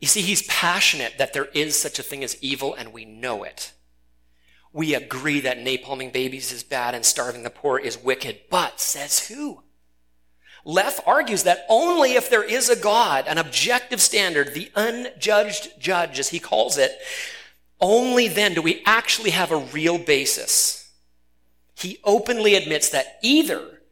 You 0.02 0.08
see, 0.08 0.20
he's 0.20 0.42
passionate 0.42 1.16
that 1.18 1.32
there 1.32 1.48
is 1.54 1.80
such 1.80 2.00
a 2.00 2.02
thing 2.02 2.24
as 2.24 2.36
evil 2.42 2.74
and 2.74 2.92
we 2.92 3.04
know 3.04 3.44
it. 3.44 3.72
We 4.72 4.96
agree 4.96 5.38
that 5.38 5.58
napalming 5.58 6.12
babies 6.12 6.50
is 6.50 6.64
bad 6.64 6.96
and 6.96 7.06
starving 7.06 7.44
the 7.44 7.50
poor 7.50 7.78
is 7.78 8.02
wicked, 8.02 8.40
but 8.50 8.80
says 8.80 9.28
who? 9.28 9.62
Leff 10.64 10.98
argues 11.06 11.44
that 11.44 11.64
only 11.68 12.14
if 12.14 12.28
there 12.28 12.42
is 12.42 12.68
a 12.68 12.74
God, 12.74 13.26
an 13.28 13.38
objective 13.38 14.00
standard, 14.00 14.54
the 14.54 14.72
unjudged 14.74 15.80
judge, 15.80 16.18
as 16.18 16.30
he 16.30 16.40
calls 16.40 16.78
it, 16.78 16.98
only 17.80 18.26
then 18.26 18.54
do 18.54 18.62
we 18.62 18.82
actually 18.84 19.30
have 19.30 19.52
a 19.52 19.56
real 19.56 19.98
basis. 19.98 20.90
He 21.76 22.00
openly 22.02 22.56
admits 22.56 22.88
that 22.88 23.18
either 23.22 23.82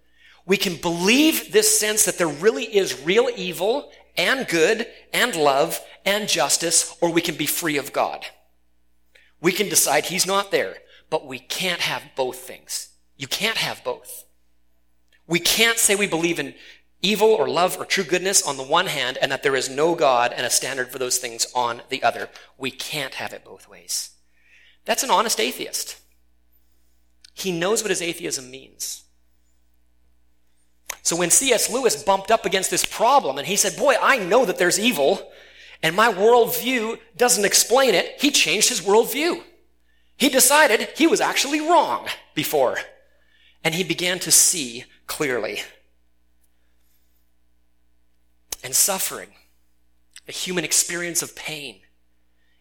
we 0.45 0.57
can 0.57 0.75
believe 0.75 1.53
this 1.53 1.79
sense 1.79 2.05
that 2.05 2.19
there 2.19 2.27
really 2.27 2.65
is 2.65 3.01
real 3.05 3.29
evil 3.37 3.93
and 4.17 4.47
good 4.49 4.87
and 5.13 5.35
love 5.35 5.81
and 6.05 6.29
justice, 6.29 6.97
or 7.01 7.13
we 7.13 7.21
can 7.21 7.37
be 7.37 7.47
free 7.47 7.77
of 7.77 7.93
God. 7.93 8.27
We 9.41 9.53
can 9.53 9.69
decide 9.69 10.07
he's 10.07 10.27
not 10.27 10.51
there, 10.51 10.77
but 11.09 11.27
we 11.27 11.39
can't 11.39 11.81
have 11.81 12.03
both 12.17 12.39
things. 12.39 12.91
You 13.17 13.27
can't 13.27 13.59
have 13.59 13.83
both. 13.85 14.25
We 15.27 15.41
can't 15.41 15.79
say 15.79 15.95
we 15.95 16.07
believe 16.07 16.39
in 16.39 16.55
evil 17.03 17.29
or 17.29 17.49
love 17.49 17.79
or 17.79 17.85
true 17.85 18.05
goodness 18.05 18.43
on 18.43 18.57
the 18.57 18.63
one 18.63 18.87
hand 18.87 19.17
and 19.21 19.33
that 19.33 19.43
there 19.43 19.57
is 19.57 19.71
no 19.71 19.95
God 19.95 20.33
and 20.35 20.45
a 20.45 20.51
standard 20.51 20.91
for 20.91 20.99
those 20.99 21.19
things 21.19 21.47
on 21.55 21.83
the 21.89 22.03
other. 22.03 22.29
We 22.59 22.71
can't 22.71 23.15
have 23.15 23.33
it 23.33 23.45
both 23.45 23.69
ways. 23.69 24.11
That's 24.85 25.03
an 25.03 25.11
honest 25.11 25.41
atheist. 25.41 25.99
He 27.35 27.53
knows 27.53 27.83
what 27.83 27.91
his 27.91 28.03
atheism 28.03 28.51
means. 28.51 29.05
So 31.03 31.17
when 31.17 31.31
C.S. 31.31 31.71
Lewis 31.71 32.03
bumped 32.03 32.31
up 32.31 32.45
against 32.45 32.71
this 32.71 32.85
problem 32.85 33.39
and 33.39 33.47
he 33.47 33.57
said, 33.57 33.77
Boy, 33.77 33.95
I 34.01 34.19
know 34.19 34.45
that 34.45 34.59
there's 34.59 34.79
evil, 34.79 35.31
and 35.83 35.97
my 35.97 36.13
worldview 36.13 36.99
doesn't 37.17 37.45
explain 37.45 37.95
it, 37.95 38.21
he 38.21 38.31
changed 38.31 38.69
his 38.69 38.83
worldview. 38.83 39.43
He 40.17 40.29
decided 40.29 40.89
he 40.97 41.07
was 41.07 41.21
actually 41.21 41.61
wrong 41.61 42.07
before. 42.35 42.77
And 43.65 43.75
he 43.75 43.85
began 43.85 44.19
to 44.21 44.31
see 44.31 44.85
clearly. 45.07 45.61
And 48.63 48.75
suffering, 48.75 49.31
a 50.29 50.33
human 50.33 50.65
experience 50.65 51.23
of 51.23 51.35
pain. 51.35 51.81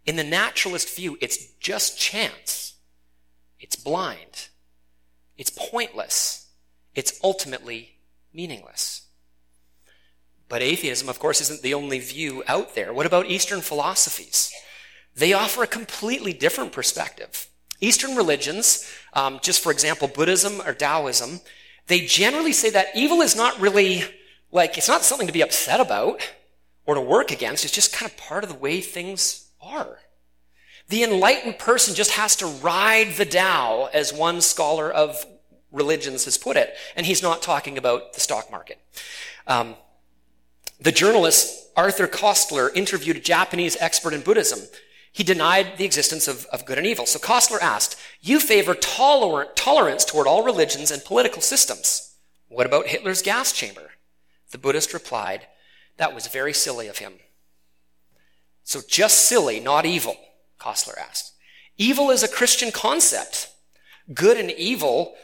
In 0.06 0.16
the 0.16 0.24
naturalist 0.24 0.96
view, 0.96 1.18
it's 1.20 1.52
just 1.60 2.00
chance. 2.00 2.76
It's 3.60 3.76
blind. 3.76 4.48
It's 5.38 5.52
pointless. 5.52 6.48
It's 6.96 7.20
ultimately 7.22 7.99
meaningless. 8.34 9.08
But 10.48 10.64
atheism, 10.64 11.10
of 11.10 11.20
course, 11.20 11.42
isn't 11.42 11.62
the 11.62 11.76
only 11.76 12.00
view 12.00 12.44
out 12.48 12.74
there. 12.76 12.92
What 12.94 13.06
about 13.06 13.28
Eastern 13.28 13.62
philosophies? 13.62 14.52
They 15.16 15.34
offer 15.34 15.64
a 15.64 15.68
completely 15.68 16.34
different 16.34 16.72
perspective. 16.72 17.48
Eastern 17.82 18.16
religions, 18.16 18.90
um, 19.14 19.40
just 19.42 19.62
for 19.62 19.72
example, 19.72 20.08
Buddhism 20.08 20.62
or 20.66 20.74
Taoism, 20.74 21.42
they 21.88 22.02
generally 22.02 22.54
say 22.54 22.70
that 22.72 22.96
evil 22.96 23.22
is 23.22 23.36
not 23.36 23.60
really 23.60 24.04
like, 24.52 24.78
it's 24.78 24.88
not 24.88 25.04
something 25.04 25.28
to 25.28 25.34
be 25.34 25.44
upset 25.44 25.80
about 25.80 26.28
or 26.86 26.96
to 26.96 27.02
work 27.02 27.32
against. 27.32 27.64
It's 27.64 27.74
just 27.74 27.94
kind 27.94 28.12
of 28.12 28.18
part 28.18 28.44
of 28.44 28.50
the 28.50 28.58
way 28.58 28.82
things 28.82 29.50
are. 29.62 30.00
The 30.90 31.04
enlightened 31.04 31.60
person 31.60 31.94
just 31.94 32.12
has 32.12 32.36
to 32.38 32.48
ride 32.48 33.12
the 33.12 33.26
Tao, 33.26 33.90
as 33.94 34.12
one 34.12 34.42
scholar 34.42 34.92
of 34.92 35.24
religions 35.72 36.26
has 36.26 36.38
put 36.38 36.58
it. 36.58 36.76
And 36.96 37.06
he's 37.06 37.22
not 37.22 37.42
talking 37.42 37.78
about 37.78 38.14
the 38.14 38.20
stock 38.20 38.52
market. 38.52 38.80
Um, 39.48 39.76
the 40.80 40.92
journalist 40.92 41.68
Arthur 41.76 42.08
Koestler 42.08 42.70
interviewed 42.76 43.18
a 43.18 43.22
Japanese 43.22 43.78
expert 43.80 44.14
in 44.14 44.22
Buddhism 44.22 44.60
he 45.12 45.24
denied 45.24 45.78
the 45.78 45.86
existence 45.86 46.28
of, 46.28 46.46
of 46.48 46.66
good 46.66 46.78
and 46.78 46.88
evil. 46.88 47.06
So 47.06 47.20
Koestler 47.20 47.62
asked, 47.62 48.00
You 48.22 48.40
favor 48.40 48.76
tolerance 48.76 50.06
toward 50.06 50.28
all 50.28 50.44
religions 50.44 50.92
and 50.92 51.04
political 51.04 51.42
systems. 51.42 52.16
What 52.48 52.66
about 52.66 52.88
Hitler's 52.88 53.22
gas 53.22 53.52
chamber? 53.52 53.92
The 54.52 54.58
Buddhist 54.58 54.94
replied, 54.94 55.48
That 55.98 56.14
was 56.14 56.28
very 56.28 56.54
silly 56.54 56.88
of 56.88 57.00
him. 57.00 57.14
So 58.64 58.82
just 58.88 59.28
silly, 59.28 59.60
not 59.60 59.86
evil, 59.86 60.16
Koestler 60.60 60.98
asked. 60.98 61.34
Evil 61.78 62.12
is 62.12 62.24
a 62.24 62.28
Christian 62.28 62.72
concept. 62.72 63.50
Good 64.14 64.38
and 64.38 64.52
evil, 64.52 65.16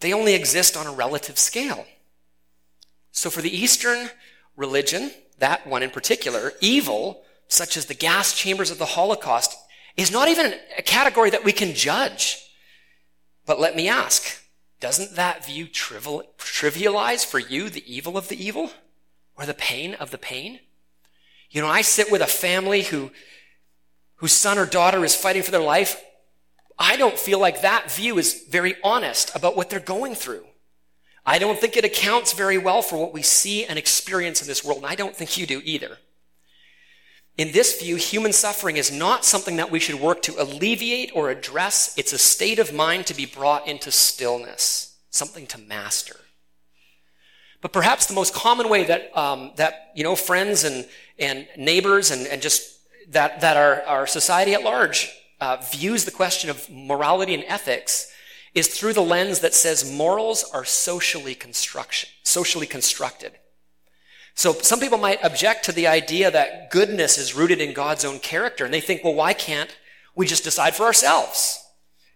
they 0.00 0.12
only 0.12 0.34
exist 0.34 0.76
on 0.76 0.86
a 0.86 0.92
relative 0.92 1.38
scale. 1.38 1.86
So 3.12 3.30
for 3.30 3.42
the 3.42 3.54
Eastern 3.54 4.10
religion, 4.56 5.10
that 5.38 5.66
one 5.66 5.82
in 5.82 5.90
particular, 5.90 6.52
evil 6.60 7.22
such 7.48 7.76
as 7.76 7.86
the 7.86 7.94
gas 7.94 8.32
chambers 8.32 8.70
of 8.70 8.78
the 8.78 8.86
Holocaust, 8.86 9.56
is 9.96 10.12
not 10.12 10.28
even 10.28 10.54
a 10.78 10.82
category 10.82 11.30
that 11.30 11.44
we 11.44 11.52
can 11.52 11.74
judge. 11.74 12.48
But 13.44 13.58
let 13.58 13.74
me 13.74 13.88
ask, 13.88 14.40
doesn't 14.78 15.16
that 15.16 15.44
view 15.44 15.66
trivialize 15.66 17.24
for 17.26 17.38
you 17.38 17.68
the 17.68 17.92
evil 17.92 18.16
of 18.16 18.28
the 18.28 18.42
evil 18.42 18.70
or 19.36 19.46
the 19.46 19.54
pain 19.54 19.94
of 19.94 20.10
the 20.10 20.18
pain? 20.18 20.60
You 21.50 21.60
know, 21.60 21.68
I 21.68 21.82
sit 21.82 22.12
with 22.12 22.22
a 22.22 22.26
family 22.26 22.82
who, 22.82 23.10
whose 24.16 24.32
son 24.32 24.58
or 24.58 24.66
daughter 24.66 25.04
is 25.04 25.16
fighting 25.16 25.42
for 25.42 25.50
their 25.50 25.60
life. 25.60 26.00
I 26.82 26.96
don't 26.96 27.18
feel 27.18 27.38
like 27.38 27.60
that 27.60 27.92
view 27.92 28.16
is 28.16 28.46
very 28.48 28.74
honest 28.82 29.36
about 29.36 29.54
what 29.54 29.68
they're 29.68 29.80
going 29.80 30.14
through. 30.14 30.46
I 31.26 31.38
don't 31.38 31.60
think 31.60 31.76
it 31.76 31.84
accounts 31.84 32.32
very 32.32 32.56
well 32.56 32.80
for 32.80 32.96
what 32.96 33.12
we 33.12 33.20
see 33.20 33.66
and 33.66 33.78
experience 33.78 34.40
in 34.40 34.48
this 34.48 34.64
world, 34.64 34.78
and 34.78 34.86
I 34.86 34.94
don't 34.94 35.14
think 35.14 35.36
you 35.36 35.46
do 35.46 35.60
either. 35.62 35.98
In 37.36 37.52
this 37.52 37.80
view, 37.80 37.96
human 37.96 38.32
suffering 38.32 38.78
is 38.78 38.90
not 38.90 39.26
something 39.26 39.56
that 39.56 39.70
we 39.70 39.78
should 39.78 40.00
work 40.00 40.22
to 40.22 40.42
alleviate 40.42 41.12
or 41.14 41.28
address. 41.28 41.94
It's 41.98 42.14
a 42.14 42.18
state 42.18 42.58
of 42.58 42.72
mind 42.72 43.06
to 43.06 43.14
be 43.14 43.26
brought 43.26 43.68
into 43.68 43.92
stillness, 43.92 44.96
something 45.10 45.46
to 45.48 45.58
master. 45.58 46.16
But 47.60 47.74
perhaps 47.74 48.06
the 48.06 48.14
most 48.14 48.32
common 48.32 48.70
way 48.70 48.84
that, 48.84 49.16
um, 49.16 49.52
that 49.56 49.90
you 49.94 50.02
know, 50.02 50.16
friends 50.16 50.64
and, 50.64 50.88
and 51.18 51.46
neighbors 51.58 52.10
and, 52.10 52.26
and 52.26 52.40
just 52.40 52.78
that, 53.12 53.42
that 53.42 53.58
our, 53.58 53.82
our 53.82 54.06
society 54.06 54.54
at 54.54 54.62
large 54.62 55.14
uh, 55.40 55.56
views 55.72 56.04
the 56.04 56.10
question 56.10 56.50
of 56.50 56.68
morality 56.70 57.34
and 57.34 57.44
ethics 57.46 58.12
is 58.54 58.68
through 58.68 58.92
the 58.92 59.02
lens 59.02 59.40
that 59.40 59.54
says 59.54 59.90
morals 59.90 60.44
are 60.52 60.64
socially 60.64 61.34
construction, 61.34 62.08
socially 62.22 62.66
constructed. 62.66 63.32
So 64.34 64.52
some 64.54 64.80
people 64.80 64.98
might 64.98 65.24
object 65.24 65.64
to 65.66 65.72
the 65.72 65.86
idea 65.86 66.30
that 66.30 66.70
goodness 66.70 67.18
is 67.18 67.34
rooted 67.34 67.60
in 67.60 67.74
God's 67.74 68.04
own 68.04 68.18
character, 68.18 68.64
and 68.64 68.72
they 68.72 68.80
think, 68.80 69.04
well, 69.04 69.14
why 69.14 69.32
can't 69.32 69.76
we 70.14 70.26
just 70.26 70.44
decide 70.44 70.74
for 70.74 70.84
ourselves 70.84 71.64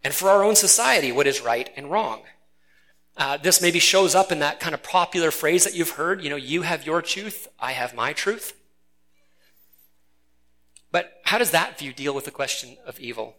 and 0.03 0.15
for 0.15 0.29
our 0.29 0.43
own 0.43 0.57
society 0.57 1.13
what 1.13 1.27
is 1.27 1.41
right 1.41 1.71
and 1.77 1.91
wrong? 1.91 2.23
Uh, 3.17 3.37
this 3.37 3.63
maybe 3.63 3.79
shows 3.79 4.15
up 4.15 4.33
in 4.33 4.41
that 4.41 4.59
kind 4.59 4.75
of 4.75 4.83
popular 4.83 5.31
phrase 5.31 5.65
that 5.65 5.75
you've 5.75 5.91
heard, 5.91 6.23
you 6.23 6.31
know, 6.31 6.37
you 6.37 6.63
have 6.63 6.85
your 6.85 7.01
truth, 7.01 7.47
I 7.61 7.73
have 7.73 7.95
my 7.95 8.13
truth. 8.13 8.55
But 10.95 11.21
how 11.25 11.39
does 11.39 11.51
that 11.51 11.77
view 11.77 11.93
deal 11.93 12.15
with 12.15 12.25
the 12.25 12.31
question 12.31 12.77
of 12.87 13.01
evil? 13.01 13.35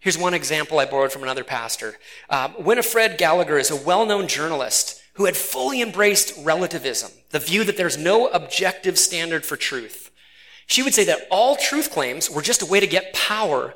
Here's 0.00 0.18
one 0.18 0.34
example 0.34 0.80
I 0.80 0.86
borrowed 0.86 1.12
from 1.12 1.22
another 1.22 1.44
pastor. 1.44 1.94
Uh, 2.28 2.48
Winifred 2.58 3.16
Gallagher 3.16 3.58
is 3.58 3.70
a 3.70 3.76
well-known 3.76 4.26
journalist 4.26 5.00
who 5.12 5.26
had 5.26 5.36
fully 5.36 5.80
embraced 5.80 6.34
relativism, 6.44 7.12
the 7.30 7.38
view 7.38 7.62
that 7.62 7.76
there's 7.76 7.96
no 7.96 8.26
objective 8.26 8.98
standard 8.98 9.46
for 9.46 9.56
truth. 9.56 10.10
She 10.66 10.82
would 10.82 10.94
say 10.94 11.04
that 11.04 11.28
all 11.30 11.54
truth 11.54 11.92
claims 11.92 12.28
were 12.28 12.42
just 12.42 12.60
a 12.60 12.66
way 12.66 12.80
to 12.80 12.88
get 12.88 13.14
power 13.14 13.74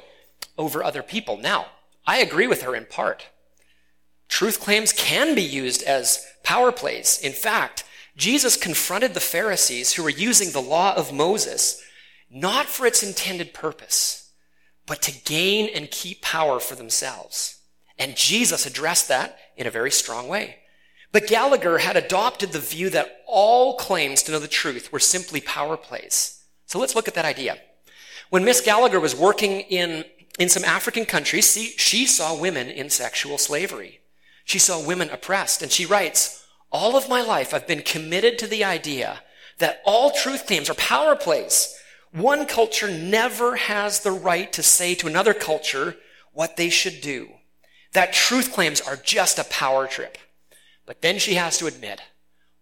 over 0.59 0.83
other 0.83 1.05
people. 1.05 1.37
Now, 1.37 1.67
I 2.05 2.19
agree 2.19 2.49
with 2.49 2.63
her 2.63 2.75
in 2.75 2.85
part. 2.85 3.29
Truth 4.29 4.59
claims 4.59 4.93
can 4.93 5.37
be 5.37 5.43
used 5.43 5.85
as 5.85 6.27
power 6.43 6.73
plays. 6.73 7.21
In 7.23 7.33
fact, 7.33 7.85
Jesus 8.17 8.57
confronted 8.57 9.15
the 9.15 9.21
Pharisees 9.21 9.93
who 9.93 10.03
were 10.03 10.11
using 10.11 10.51
the 10.51 10.61
law 10.61 10.97
of 10.97 11.13
Moses 11.13 11.81
not 12.31 12.67
for 12.67 12.87
its 12.87 13.03
intended 13.03 13.55
purpose, 13.55 14.33
but 14.87 15.03
to 15.03 15.25
gain 15.25 15.71
and 15.75 15.91
keep 15.91 16.23
power 16.23 16.61
for 16.61 16.75
themselves. 16.75 17.59
And 17.99 18.17
Jesus 18.17 18.67
addressed 18.67 19.09
that 19.09 19.39
in 19.57 19.67
a 19.67 19.71
very 19.71 19.91
strong 19.91 20.29
way. 20.29 20.57
But 21.11 21.27
Gallagher 21.27 21.79
had 21.79 21.97
adopted 21.97 22.53
the 22.53 22.59
view 22.59 22.91
that 22.91 23.23
all 23.27 23.77
claims 23.77 24.23
to 24.23 24.33
know 24.33 24.39
the 24.39 24.49
truth 24.49 24.93
were 24.93 24.99
simply 24.99 25.41
power 25.41 25.77
plays. 25.77 26.43
So 26.67 26.79
let's 26.79 26.95
look 26.95 27.09
at 27.09 27.15
that 27.15 27.25
idea. 27.25 27.59
When 28.31 28.45
Miss 28.45 28.61
Gallagher 28.61 29.01
was 29.01 29.17
working 29.17 29.61
in, 29.61 30.05
in 30.39 30.51
some 30.51 30.65
African 30.65 31.07
countries, 31.07 31.53
she, 31.53 31.71
she 31.79 32.07
saw 32.07 32.39
women 32.39 32.69
in 32.69 32.91
sexual 32.91 33.39
slavery. 33.39 34.01
She 34.45 34.59
saw 34.59 34.85
women 34.85 35.09
oppressed. 35.09 35.63
And 35.63 35.73
she 35.73 35.87
writes, 35.87 36.47
all 36.71 36.97
of 36.97 37.09
my 37.09 37.23
life 37.23 37.55
I've 37.55 37.67
been 37.67 37.83
committed 37.83 38.39
to 38.39 38.47
the 38.47 38.65
idea 38.65 39.21
that 39.59 39.81
all 39.85 40.11
truth 40.11 40.47
claims 40.47 40.69
are 40.69 40.75
power 40.75 41.17
plays. 41.17 41.75
One 42.13 42.47
culture 42.47 42.91
never 42.91 43.57
has 43.57 44.01
the 44.01 44.13
right 44.13 44.53
to 44.55 44.63
say 44.63 44.95
to 44.97 45.07
another 45.07 45.35
culture 45.35 45.97
what 46.33 46.57
they 46.57 46.71
should 46.71 47.01
do. 47.01 47.29
That 47.93 48.13
truth 48.13 48.53
claims 48.53 48.81
are 48.81 48.97
just 48.97 49.39
a 49.39 49.45
power 49.45 49.87
trip. 49.87 50.19
But 50.87 51.03
then 51.03 51.19
she 51.19 51.35
has 51.35 51.59
to 51.59 51.67
admit, 51.67 52.01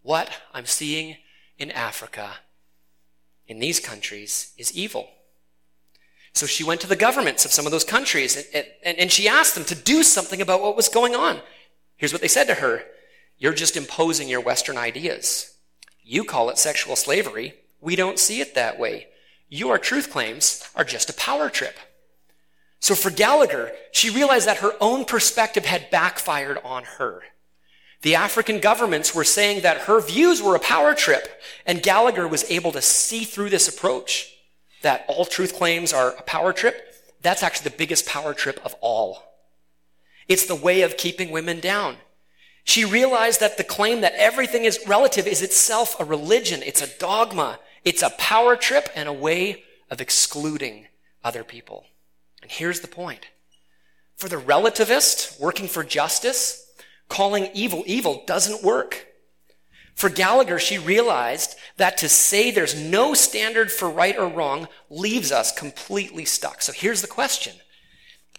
what 0.01 0.29
I'm 0.53 0.65
seeing 0.65 1.17
in 1.57 1.71
Africa, 1.71 2.31
in 3.47 3.59
these 3.59 3.79
countries, 3.79 4.53
is 4.57 4.73
evil. 4.73 5.07
So 6.33 6.45
she 6.45 6.63
went 6.63 6.81
to 6.81 6.87
the 6.87 6.95
governments 6.95 7.45
of 7.45 7.51
some 7.51 7.65
of 7.65 7.71
those 7.71 7.83
countries 7.83 8.45
and, 8.83 9.11
she 9.11 9.27
asked 9.27 9.55
them 9.55 9.63
to 9.65 9.75
do 9.75 10.03
something 10.03 10.41
about 10.41 10.61
what 10.61 10.75
was 10.75 10.89
going 10.89 11.15
on. 11.15 11.39
Here's 11.95 12.13
what 12.13 12.21
they 12.21 12.27
said 12.27 12.45
to 12.45 12.55
her. 12.55 12.83
You're 13.37 13.53
just 13.53 13.77
imposing 13.77 14.27
your 14.27 14.41
Western 14.41 14.77
ideas. 14.77 15.55
You 16.03 16.23
call 16.23 16.49
it 16.49 16.57
sexual 16.57 16.95
slavery. 16.95 17.53
We 17.81 17.95
don't 17.95 18.19
see 18.19 18.39
it 18.39 18.55
that 18.55 18.77
way. 18.77 19.07
Your 19.49 19.77
truth 19.77 20.11
claims 20.11 20.69
are 20.75 20.83
just 20.83 21.09
a 21.09 21.13
power 21.13 21.49
trip. 21.49 21.77
So 22.79 22.95
for 22.95 23.09
Gallagher, 23.09 23.71
she 23.91 24.09
realized 24.09 24.47
that 24.47 24.57
her 24.57 24.73
own 24.79 25.05
perspective 25.05 25.65
had 25.65 25.89
backfired 25.89 26.59
on 26.63 26.83
her. 26.97 27.23
The 28.03 28.15
African 28.15 28.59
governments 28.59 29.15
were 29.15 29.23
saying 29.23 29.61
that 29.61 29.81
her 29.81 29.99
views 29.99 30.41
were 30.41 30.55
a 30.55 30.59
power 30.59 30.93
trip, 30.93 31.27
and 31.65 31.81
Gallagher 31.81 32.27
was 32.27 32.49
able 32.51 32.71
to 32.73 32.81
see 32.81 33.23
through 33.23 33.49
this 33.49 33.67
approach 33.67 34.31
that 34.83 35.05
all 35.07 35.25
truth 35.25 35.55
claims 35.55 35.93
are 35.93 36.11
a 36.11 36.21
power 36.21 36.53
trip. 36.53 36.93
That's 37.21 37.41
actually 37.41 37.71
the 37.71 37.77
biggest 37.77 38.05
power 38.05 38.33
trip 38.33 38.59
of 38.63 38.75
all. 38.81 39.23
It's 40.27 40.45
the 40.45 40.55
way 40.55 40.81
of 40.81 40.97
keeping 40.97 41.31
women 41.31 41.59
down. 41.59 41.97
She 42.63 42.85
realized 42.85 43.39
that 43.39 43.57
the 43.57 43.63
claim 43.63 44.01
that 44.01 44.13
everything 44.15 44.65
is 44.65 44.79
relative 44.85 45.25
is 45.25 45.41
itself 45.41 45.99
a 45.99 46.05
religion. 46.05 46.61
It's 46.63 46.81
a 46.81 46.99
dogma. 46.99 47.59
It's 47.87 48.03
a 48.03 48.09
power 48.09 48.57
trip 48.57 48.89
and 48.97 49.07
a 49.07 49.13
way 49.13 49.63
of 49.89 50.01
excluding 50.01 50.87
other 51.23 51.45
people. 51.45 51.85
And 52.41 52.51
here's 52.51 52.81
the 52.81 52.87
point. 52.89 53.27
For 54.17 54.27
the 54.27 54.35
relativist 54.35 55.39
working 55.39 55.69
for 55.69 55.85
justice, 55.85 56.69
calling 57.07 57.49
evil 57.53 57.85
evil 57.87 58.23
doesn't 58.27 58.61
work. 58.61 59.07
For 59.95 60.09
Gallagher, 60.09 60.59
she 60.59 60.77
realized 60.77 61.55
that 61.77 61.97
to 61.99 62.09
say 62.09 62.51
there's 62.51 62.75
no 62.75 63.13
standard 63.13 63.71
for 63.71 63.89
right 63.89 64.17
or 64.17 64.27
wrong 64.27 64.67
leaves 64.89 65.31
us 65.31 65.53
completely 65.53 66.25
stuck. 66.25 66.61
So 66.61 66.73
here's 66.73 67.01
the 67.01 67.07
question. 67.07 67.55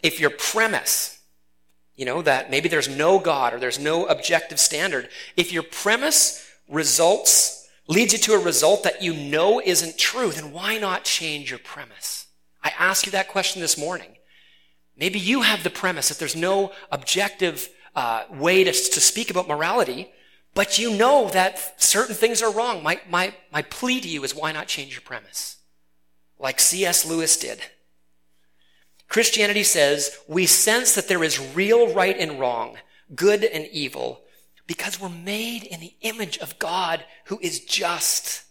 If 0.03 0.21
your 0.21 0.29
premise, 0.29 1.21
you 1.97 2.05
know, 2.05 2.21
that 2.21 2.51
maybe 2.51 2.69
there's 2.69 2.95
no 2.95 3.19
God 3.19 3.55
or 3.55 3.59
there's 3.59 3.79
no 3.79 4.05
objective 4.05 4.61
standard, 4.61 5.09
if 5.39 5.55
your 5.55 5.63
premise 5.63 6.47
results, 6.69 7.58
leads 7.89 8.13
you 8.13 8.19
to 8.19 8.35
a 8.35 8.39
result 8.39 8.85
that 8.85 9.03
you 9.03 9.15
know 9.15 9.61
isn't 9.65 9.99
true, 9.99 10.31
then 10.31 10.53
why 10.53 10.79
not 10.79 11.05
change 11.05 11.51
your 11.51 11.59
premise? 11.59 12.27
I 12.63 12.73
ask 12.79 13.07
you 13.07 13.13
that 13.13 13.29
question 13.29 13.61
this 13.61 13.79
morning. 13.79 14.17
Maybe 14.97 15.19
you 15.19 15.43
have 15.43 15.63
the 15.63 15.71
premise 15.71 16.09
that 16.09 16.19
there's 16.19 16.37
no 16.37 16.73
objective 16.93 17.69
uh, 17.97 18.25
way 18.31 18.63
to, 18.65 18.73
to 18.73 19.01
speak 19.01 19.31
about 19.31 19.49
morality, 19.49 20.11
but 20.55 20.79
you 20.79 20.95
know 20.97 21.29
that 21.31 21.81
certain 21.81 22.15
things 22.15 22.43
are 22.43 22.53
wrong. 22.53 22.83
My, 22.83 23.01
my, 23.09 23.35
my 23.53 23.63
plea 23.63 24.01
to 24.01 24.09
you 24.09 24.23
is 24.25 24.35
why 24.35 24.53
not 24.53 24.67
change 24.67 24.93
your 24.93 25.03
premise? 25.03 25.57
Like 26.39 26.61
C.S. 26.61 27.07
Lewis 27.07 27.37
did. 27.39 27.61
Christianity 29.09 29.63
says 29.63 30.19
we 30.29 30.47
sense 30.47 30.95
that 30.95 31.09
there 31.09 31.25
is 31.25 31.55
real 31.55 31.95
right 31.95 32.17
and 32.19 32.39
wrong, 32.39 32.77
good 33.15 33.45
and 33.45 33.67
evil, 33.73 34.23
because 34.69 35.01
we're 35.01 35.09
made 35.09 35.65
in 35.65 35.81
the 35.81 35.95
image 36.03 36.39
of 36.39 36.61
God 36.61 37.05
who 37.25 37.41
is 37.43 37.59
just. 37.59 38.45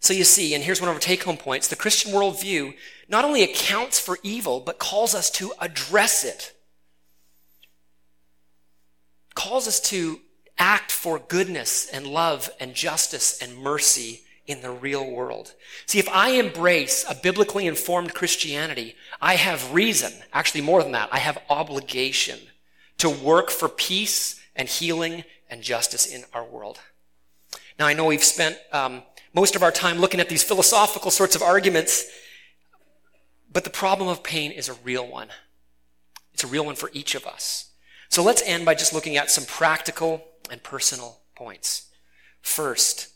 So 0.00 0.14
you 0.14 0.24
see, 0.24 0.54
and 0.54 0.64
here's 0.64 0.80
one 0.80 0.88
of 0.88 0.96
our 0.96 1.00
take 1.00 1.24
home 1.24 1.36
points 1.36 1.68
the 1.68 1.76
Christian 1.76 2.12
worldview 2.12 2.72
not 3.08 3.26
only 3.26 3.42
accounts 3.42 4.00
for 4.00 4.18
evil, 4.22 4.60
but 4.60 4.78
calls 4.78 5.14
us 5.14 5.30
to 5.32 5.52
address 5.60 6.24
it 6.24 6.54
calls 9.36 9.68
us 9.68 9.78
to 9.78 10.18
act 10.58 10.90
for 10.90 11.20
goodness 11.20 11.88
and 11.92 12.04
love 12.08 12.50
and 12.58 12.74
justice 12.74 13.40
and 13.40 13.56
mercy 13.56 14.22
in 14.46 14.62
the 14.62 14.70
real 14.70 15.08
world. 15.08 15.54
See, 15.86 16.00
if 16.00 16.08
I 16.08 16.30
embrace 16.30 17.04
a 17.08 17.14
biblically 17.14 17.66
informed 17.66 18.14
Christianity, 18.14 18.96
I 19.20 19.36
have 19.36 19.72
reason, 19.72 20.12
actually 20.32 20.62
more 20.62 20.82
than 20.82 20.92
that, 20.92 21.10
I 21.12 21.18
have 21.18 21.38
obligation 21.48 22.40
to 22.98 23.10
work 23.10 23.50
for 23.50 23.68
peace 23.68 24.40
and 24.56 24.68
healing 24.68 25.24
and 25.48 25.62
justice 25.62 26.06
in 26.06 26.24
our 26.32 26.44
world. 26.44 26.80
Now, 27.78 27.86
I 27.86 27.94
know 27.94 28.06
we've 28.06 28.24
spent 28.24 28.58
um, 28.72 29.02
most 29.34 29.54
of 29.54 29.62
our 29.62 29.70
time 29.70 29.98
looking 29.98 30.20
at 30.20 30.28
these 30.28 30.42
philosophical 30.42 31.10
sorts 31.10 31.36
of 31.36 31.42
arguments, 31.42 32.06
but 33.52 33.64
the 33.64 33.70
problem 33.70 34.08
of 34.08 34.22
pain 34.22 34.50
is 34.50 34.68
a 34.68 34.74
real 34.74 35.06
one. 35.06 35.28
It's 36.32 36.44
a 36.44 36.48
real 36.48 36.64
one 36.64 36.74
for 36.74 36.90
each 36.92 37.14
of 37.14 37.26
us. 37.26 37.70
So 38.08 38.22
let's 38.22 38.42
end 38.42 38.64
by 38.64 38.74
just 38.74 38.92
looking 38.92 39.16
at 39.16 39.30
some 39.30 39.44
practical 39.44 40.24
and 40.50 40.62
personal 40.62 41.20
points. 41.34 41.90
First, 42.40 43.08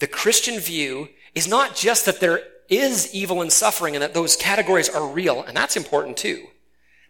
the 0.00 0.06
Christian 0.06 0.58
view 0.58 1.08
is 1.34 1.48
not 1.48 1.76
just 1.76 2.04
that 2.06 2.20
there 2.20 2.40
is 2.68 3.14
evil 3.14 3.40
and 3.40 3.52
suffering 3.52 3.94
and 3.94 4.02
that 4.02 4.14
those 4.14 4.36
categories 4.36 4.88
are 4.88 5.06
real, 5.06 5.42
and 5.42 5.56
that's 5.56 5.76
important 5.76 6.16
too, 6.16 6.46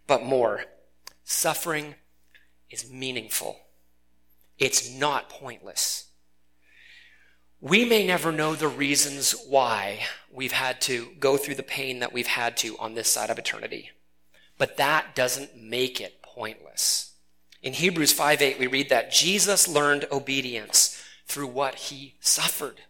but 0.07 0.23
more. 0.23 0.65
Suffering 1.23 1.95
is 2.69 2.91
meaningful. 2.91 3.57
It's 4.57 4.89
not 4.89 5.29
pointless. 5.29 6.05
We 7.61 7.85
may 7.85 8.05
never 8.05 8.31
know 8.31 8.53
the 8.55 8.67
reasons 8.67 9.33
why 9.47 10.01
we've 10.31 10.51
had 10.51 10.81
to 10.81 11.07
go 11.19 11.37
through 11.37 11.55
the 11.55 11.63
pain 11.63 11.99
that 11.99 12.13
we've 12.13 12.27
had 12.27 12.57
to 12.57 12.77
on 12.77 12.93
this 12.93 13.09
side 13.09 13.29
of 13.29 13.39
eternity, 13.39 13.89
but 14.57 14.77
that 14.77 15.15
doesn't 15.15 15.57
make 15.57 15.99
it 15.99 16.21
pointless. 16.21 17.13
In 17.63 17.73
Hebrews 17.73 18.11
5 18.11 18.41
8, 18.41 18.59
we 18.59 18.67
read 18.67 18.89
that 18.89 19.11
Jesus 19.11 19.67
learned 19.67 20.05
obedience 20.11 21.01
through 21.25 21.47
what 21.47 21.75
he 21.75 22.15
suffered. 22.19 22.81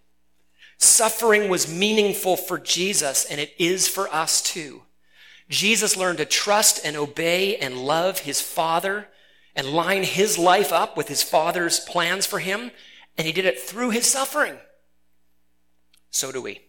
Suffering 0.77 1.47
was 1.47 1.71
meaningful 1.71 2.35
for 2.35 2.59
Jesus, 2.59 3.23
and 3.25 3.39
it 3.39 3.53
is 3.57 3.87
for 3.87 4.13
us 4.13 4.41
too. 4.41 4.81
Jesus 5.47 5.95
learned 5.95 6.17
to 6.17 6.25
trust 6.25 6.81
and 6.83 6.97
obey 6.97 7.55
and 7.55 7.85
love 7.85 8.19
his 8.19 8.41
Father 8.41 9.07
and 9.55 9.67
line 9.67 10.03
his 10.03 10.37
life 10.37 10.71
up 10.71 10.97
with 10.97 11.07
his 11.07 11.23
father's 11.23 11.79
plans 11.79 12.25
for 12.25 12.39
him, 12.39 12.71
and 13.17 13.25
he 13.25 13.33
did 13.33 13.45
it 13.45 13.59
through 13.59 13.91
his 13.91 14.05
suffering. 14.05 14.57
So 16.09 16.31
do 16.31 16.41
we. 16.41 16.61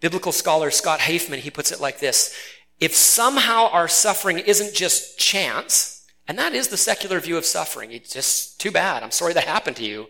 Biblical 0.00 0.32
scholar 0.32 0.70
Scott 0.70 1.00
Hafemann, 1.00 1.40
he 1.40 1.50
puts 1.50 1.72
it 1.72 1.80
like 1.80 2.00
this. 2.00 2.34
If 2.80 2.94
somehow 2.94 3.68
our 3.70 3.88
suffering 3.88 4.38
isn't 4.38 4.74
just 4.74 5.18
chance, 5.18 6.04
and 6.26 6.38
that 6.38 6.52
is 6.52 6.68
the 6.68 6.76
secular 6.76 7.20
view 7.20 7.36
of 7.36 7.44
suffering, 7.44 7.92
it's 7.92 8.12
just 8.12 8.60
too 8.60 8.70
bad. 8.70 9.02
I'm 9.02 9.10
sorry 9.10 9.32
that 9.34 9.44
happened 9.44 9.76
to 9.76 9.84
you. 9.84 10.08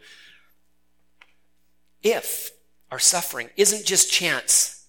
If 2.02 2.50
our 2.90 2.98
suffering 2.98 3.50
isn't 3.56 3.86
just 3.86 4.10
chance, 4.10 4.86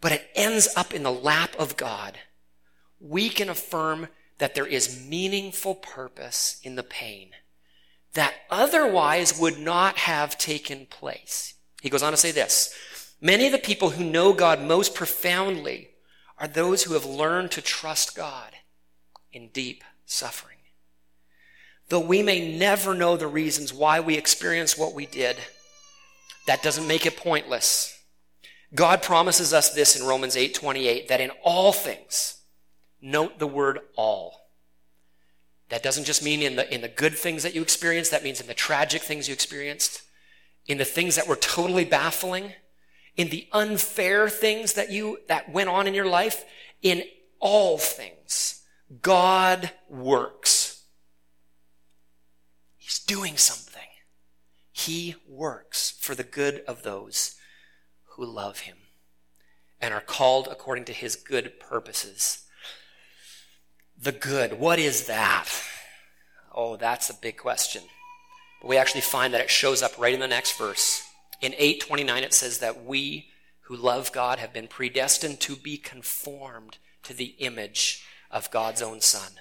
but 0.00 0.12
it 0.12 0.28
ends 0.34 0.68
up 0.76 0.94
in 0.94 1.02
the 1.02 1.12
lap 1.12 1.54
of 1.58 1.76
God, 1.76 2.18
we 3.00 3.28
can 3.28 3.48
affirm 3.48 4.08
that 4.38 4.54
there 4.54 4.66
is 4.66 5.04
meaningful 5.06 5.74
purpose 5.74 6.60
in 6.62 6.76
the 6.76 6.82
pain 6.82 7.30
that 8.14 8.34
otherwise 8.50 9.38
would 9.38 9.58
not 9.58 9.98
have 9.98 10.38
taken 10.38 10.86
place. 10.86 11.54
He 11.82 11.90
goes 11.90 12.02
on 12.02 12.12
to 12.12 12.16
say 12.16 12.32
this 12.32 12.74
Many 13.20 13.46
of 13.46 13.52
the 13.52 13.58
people 13.58 13.90
who 13.90 14.04
know 14.04 14.32
God 14.32 14.60
most 14.60 14.94
profoundly 14.94 15.90
are 16.38 16.48
those 16.48 16.82
who 16.82 16.94
have 16.94 17.04
learned 17.04 17.50
to 17.52 17.62
trust 17.62 18.14
God 18.14 18.52
in 19.32 19.48
deep 19.48 19.84
suffering. 20.04 20.56
Though 21.88 22.00
we 22.00 22.22
may 22.22 22.56
never 22.56 22.94
know 22.94 23.16
the 23.16 23.26
reasons 23.26 23.72
why 23.72 24.00
we 24.00 24.16
experienced 24.16 24.78
what 24.78 24.92
we 24.92 25.06
did, 25.06 25.36
that 26.46 26.62
doesn't 26.62 26.86
make 26.86 27.06
it 27.06 27.16
pointless. 27.16 27.92
God 28.74 29.02
promises 29.02 29.52
us 29.52 29.70
this 29.70 29.96
in 29.96 30.06
Romans 30.06 30.36
8:28 30.36 31.08
that 31.08 31.20
in 31.20 31.30
all 31.42 31.72
things 31.72 32.38
note 33.00 33.38
the 33.38 33.46
word 33.46 33.80
all. 33.96 34.50
That 35.68 35.82
doesn't 35.82 36.04
just 36.04 36.22
mean 36.22 36.42
in 36.42 36.56
the 36.56 36.72
in 36.72 36.80
the 36.80 36.88
good 36.88 37.16
things 37.16 37.42
that 37.42 37.54
you 37.54 37.62
experienced, 37.62 38.10
that 38.12 38.22
means 38.22 38.40
in 38.40 38.46
the 38.46 38.54
tragic 38.54 39.02
things 39.02 39.28
you 39.28 39.34
experienced, 39.34 40.02
in 40.66 40.78
the 40.78 40.84
things 40.84 41.16
that 41.16 41.26
were 41.26 41.36
totally 41.36 41.84
baffling, 41.84 42.52
in 43.16 43.30
the 43.30 43.48
unfair 43.52 44.28
things 44.28 44.74
that 44.74 44.90
you 44.90 45.18
that 45.28 45.50
went 45.50 45.68
on 45.68 45.86
in 45.86 45.94
your 45.94 46.06
life, 46.06 46.44
in 46.82 47.02
all 47.40 47.78
things, 47.78 48.62
God 49.02 49.72
works. 49.88 50.84
He's 52.76 53.00
doing 53.00 53.36
something. 53.36 53.82
He 54.70 55.16
works 55.26 55.90
for 55.98 56.14
the 56.14 56.22
good 56.22 56.62
of 56.68 56.82
those 56.82 57.34
who 58.10 58.24
love 58.24 58.60
him 58.60 58.76
and 59.80 59.92
are 59.92 60.00
called 60.00 60.48
according 60.48 60.84
to 60.84 60.92
his 60.92 61.16
good 61.16 61.58
purposes. 61.58 62.45
The 64.00 64.12
good, 64.12 64.58
what 64.58 64.78
is 64.78 65.06
that? 65.06 65.48
Oh, 66.54 66.76
that's 66.76 67.10
a 67.10 67.14
big 67.14 67.36
question. 67.36 67.82
But 68.60 68.68
we 68.68 68.76
actually 68.76 69.00
find 69.02 69.32
that 69.34 69.40
it 69.40 69.50
shows 69.50 69.82
up 69.82 69.98
right 69.98 70.14
in 70.14 70.20
the 70.20 70.28
next 70.28 70.58
verse. 70.58 71.02
In 71.40 71.52
829, 71.52 72.22
it 72.22 72.34
says 72.34 72.58
that 72.58 72.84
we 72.84 73.28
who 73.62 73.76
love 73.76 74.12
God 74.12 74.38
have 74.38 74.52
been 74.52 74.68
predestined 74.68 75.40
to 75.40 75.56
be 75.56 75.76
conformed 75.76 76.78
to 77.02 77.14
the 77.14 77.34
image 77.38 78.04
of 78.30 78.50
God's 78.50 78.82
own 78.82 79.00
Son. 79.00 79.32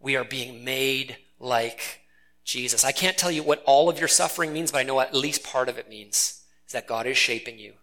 We 0.00 0.16
are 0.16 0.24
being 0.24 0.64
made 0.64 1.16
like 1.38 2.00
Jesus. 2.44 2.84
I 2.84 2.92
can't 2.92 3.16
tell 3.16 3.30
you 3.30 3.42
what 3.42 3.62
all 3.64 3.88
of 3.88 3.98
your 3.98 4.08
suffering 4.08 4.52
means, 4.52 4.72
but 4.72 4.78
I 4.78 4.82
know 4.82 5.00
at 5.00 5.14
least 5.14 5.44
part 5.44 5.68
of 5.68 5.78
it 5.78 5.88
means 5.88 6.42
is 6.66 6.72
that 6.72 6.88
God 6.88 7.06
is 7.06 7.16
shaping 7.16 7.58
you 7.58 7.74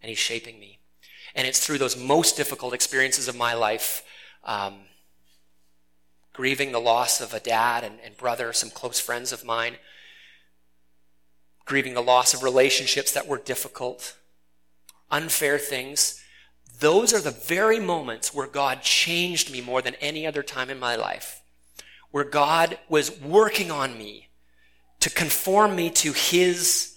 and 0.00 0.08
He's 0.08 0.18
shaping 0.18 0.60
me. 0.60 0.78
And 1.34 1.46
it's 1.46 1.64
through 1.64 1.78
those 1.78 1.96
most 1.96 2.36
difficult 2.36 2.74
experiences 2.74 3.26
of 3.26 3.36
my 3.36 3.54
life, 3.54 4.04
um, 4.44 4.74
grieving 6.34 6.72
the 6.72 6.80
loss 6.80 7.20
of 7.20 7.32
a 7.32 7.40
dad 7.40 7.84
and, 7.84 7.98
and 8.04 8.16
brother, 8.18 8.52
some 8.52 8.68
close 8.68 9.00
friends 9.00 9.32
of 9.32 9.44
mine, 9.44 9.76
grieving 11.64 11.94
the 11.94 12.02
loss 12.02 12.34
of 12.34 12.42
relationships 12.42 13.12
that 13.12 13.26
were 13.26 13.38
difficult, 13.38 14.16
unfair 15.10 15.58
things. 15.58 16.20
Those 16.80 17.14
are 17.14 17.20
the 17.20 17.30
very 17.30 17.78
moments 17.78 18.34
where 18.34 18.48
God 18.48 18.82
changed 18.82 19.50
me 19.50 19.60
more 19.60 19.80
than 19.80 19.94
any 20.00 20.26
other 20.26 20.42
time 20.42 20.68
in 20.68 20.78
my 20.78 20.96
life. 20.96 21.40
Where 22.10 22.24
God 22.24 22.78
was 22.88 23.20
working 23.20 23.70
on 23.70 23.96
me 23.96 24.28
to 25.00 25.10
conform 25.10 25.76
me 25.76 25.88
to 25.90 26.12
His 26.12 26.96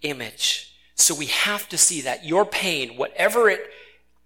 image. 0.00 0.74
So 0.94 1.14
we 1.14 1.26
have 1.26 1.68
to 1.68 1.78
see 1.78 2.00
that 2.02 2.24
your 2.24 2.46
pain, 2.46 2.96
whatever 2.96 3.50
it, 3.50 3.60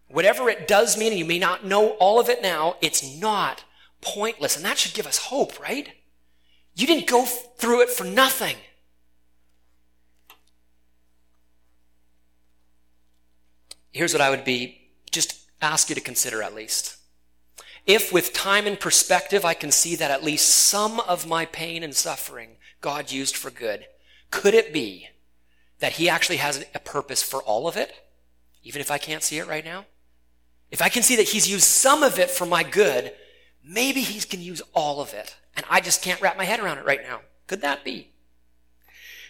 whatever 0.09 0.49
it 0.49 0.69
does 0.69 0.97
mean, 0.97 1.11
and 1.11 1.19
you 1.19 1.25
may 1.25 1.41
not 1.41 1.65
know 1.65 1.91
all 1.91 2.21
of 2.21 2.29
it 2.29 2.43
now, 2.43 2.77
it's 2.81 3.03
not 3.17 3.65
pointless. 4.03 4.57
And 4.57 4.65
that 4.65 4.77
should 4.77 4.93
give 4.93 5.07
us 5.07 5.17
hope, 5.17 5.59
right? 5.59 5.89
You 6.75 6.87
didn't 6.87 7.07
go 7.07 7.25
through 7.25 7.83
it 7.83 7.91
for 7.91 8.05
nothing. 8.05 8.57
here's 13.93 14.13
what 14.13 14.23
I 14.23 14.31
would 14.31 14.45
be 14.45 14.81
just 15.11 15.51
ask 15.61 15.89
you 15.89 15.95
to 15.95 16.01
consider 16.01 16.43
at 16.43 16.55
least. 16.55 16.97
If 17.87 18.13
with 18.13 18.33
time 18.33 18.67
and 18.67 18.79
perspective 18.79 19.45
I 19.45 19.55
can 19.55 19.71
see 19.71 19.95
that 19.97 20.11
at 20.11 20.25
least 20.25 20.49
some 20.49 21.01
of 21.01 21.27
my 21.27 21.47
pain 21.47 21.83
and 21.83 21.95
suffering 21.95 22.57
God 22.81 23.13
used 23.13 23.37
for 23.37 23.51
good, 23.51 23.87
could 24.31 24.55
it 24.55 24.73
be 24.73 25.09
that 25.81 25.93
He 25.93 26.09
actually 26.09 26.39
has 26.39 26.65
a 26.75 26.79
purpose 26.79 27.23
for 27.23 27.43
all 27.43 27.69
of 27.69 27.77
it, 27.77 27.93
even 28.63 28.81
if 28.81 28.91
I 28.91 28.99
can't 28.99 29.23
see 29.23 29.39
it 29.39 29.49
right 29.49 29.65
now? 29.65 29.85
If 30.71 30.81
I 30.81 30.89
can 30.89 31.03
see 31.03 31.17
that 31.17 31.29
He's 31.29 31.51
used 31.51 31.65
some 31.65 32.03
of 32.03 32.19
it 32.19 32.31
for 32.31 32.47
my 32.47 32.63
good, 32.63 33.13
maybe 33.65 34.01
He 34.01 34.21
can 34.21 34.41
use 34.41 34.63
all 34.75 35.01
of 35.01 35.13
it, 35.13 35.37
and 35.57 35.65
I 35.71 35.81
just 35.81 36.03
can't 36.03 36.21
wrap 36.21 36.37
my 36.37 36.45
head 36.45 36.61
around 36.61 36.79
it 36.79 36.87
right 36.87 37.03
now. 37.03 37.21
Could 37.47 37.63
that 37.63 37.85
be? 37.85 38.09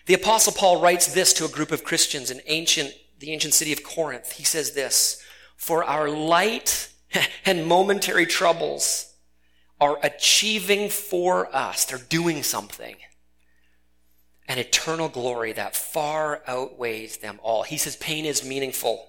The 0.07 0.14
Apostle 0.14 0.53
Paul 0.53 0.81
writes 0.81 1.12
this 1.12 1.33
to 1.35 1.45
a 1.45 1.49
group 1.49 1.71
of 1.71 1.85
Christians 1.85 2.31
in 2.31 2.40
ancient 2.47 2.92
the 3.23 3.31
ancient 3.33 3.55
city 3.55 3.73
of 3.73 3.85
Corinth. 3.85 4.33
He 4.33 4.42
says 4.42 4.73
this, 4.73 5.23
for 5.57 5.85
our 5.85 6.11
light 6.11 6.90
and 7.47 7.66
momentary 7.66 8.27
troubles 8.27 9.14
are 9.81 9.99
achieving 10.03 10.88
for 10.88 11.55
us, 11.55 11.85
they're 11.85 11.99
doing 11.99 12.42
something, 12.42 12.97
an 14.49 14.59
eternal 14.59 15.09
glory 15.09 15.53
that 15.53 15.77
far 15.77 16.42
outweighs 16.49 17.18
them 17.18 17.38
all. 17.45 17.62
He 17.62 17.77
says 17.77 17.95
pain 17.97 18.25
is 18.25 18.45
meaningful. 18.45 19.07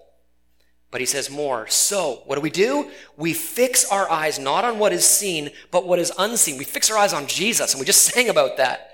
But 0.94 1.02
he 1.02 1.08
says 1.08 1.32
more. 1.32 1.66
So, 1.70 2.22
what 2.28 2.36
do 2.36 2.42
we 2.42 2.52
do? 2.52 2.92
We 3.18 3.34
fix 3.34 3.84
our 3.92 4.08
eyes 4.12 4.38
not 4.38 4.64
on 4.64 4.78
what 4.78 4.94
is 4.94 5.04
seen, 5.04 5.50
but 5.72 5.88
what 5.88 5.98
is 5.98 6.12
unseen. 6.20 6.56
We 6.56 6.66
fix 6.66 6.92
our 6.92 7.00
eyes 7.00 7.14
on 7.14 7.26
Jesus, 7.26 7.74
and 7.74 7.80
we 7.80 7.86
just 7.88 8.06
sang 8.14 8.30
about 8.30 8.58
that. 8.58 8.92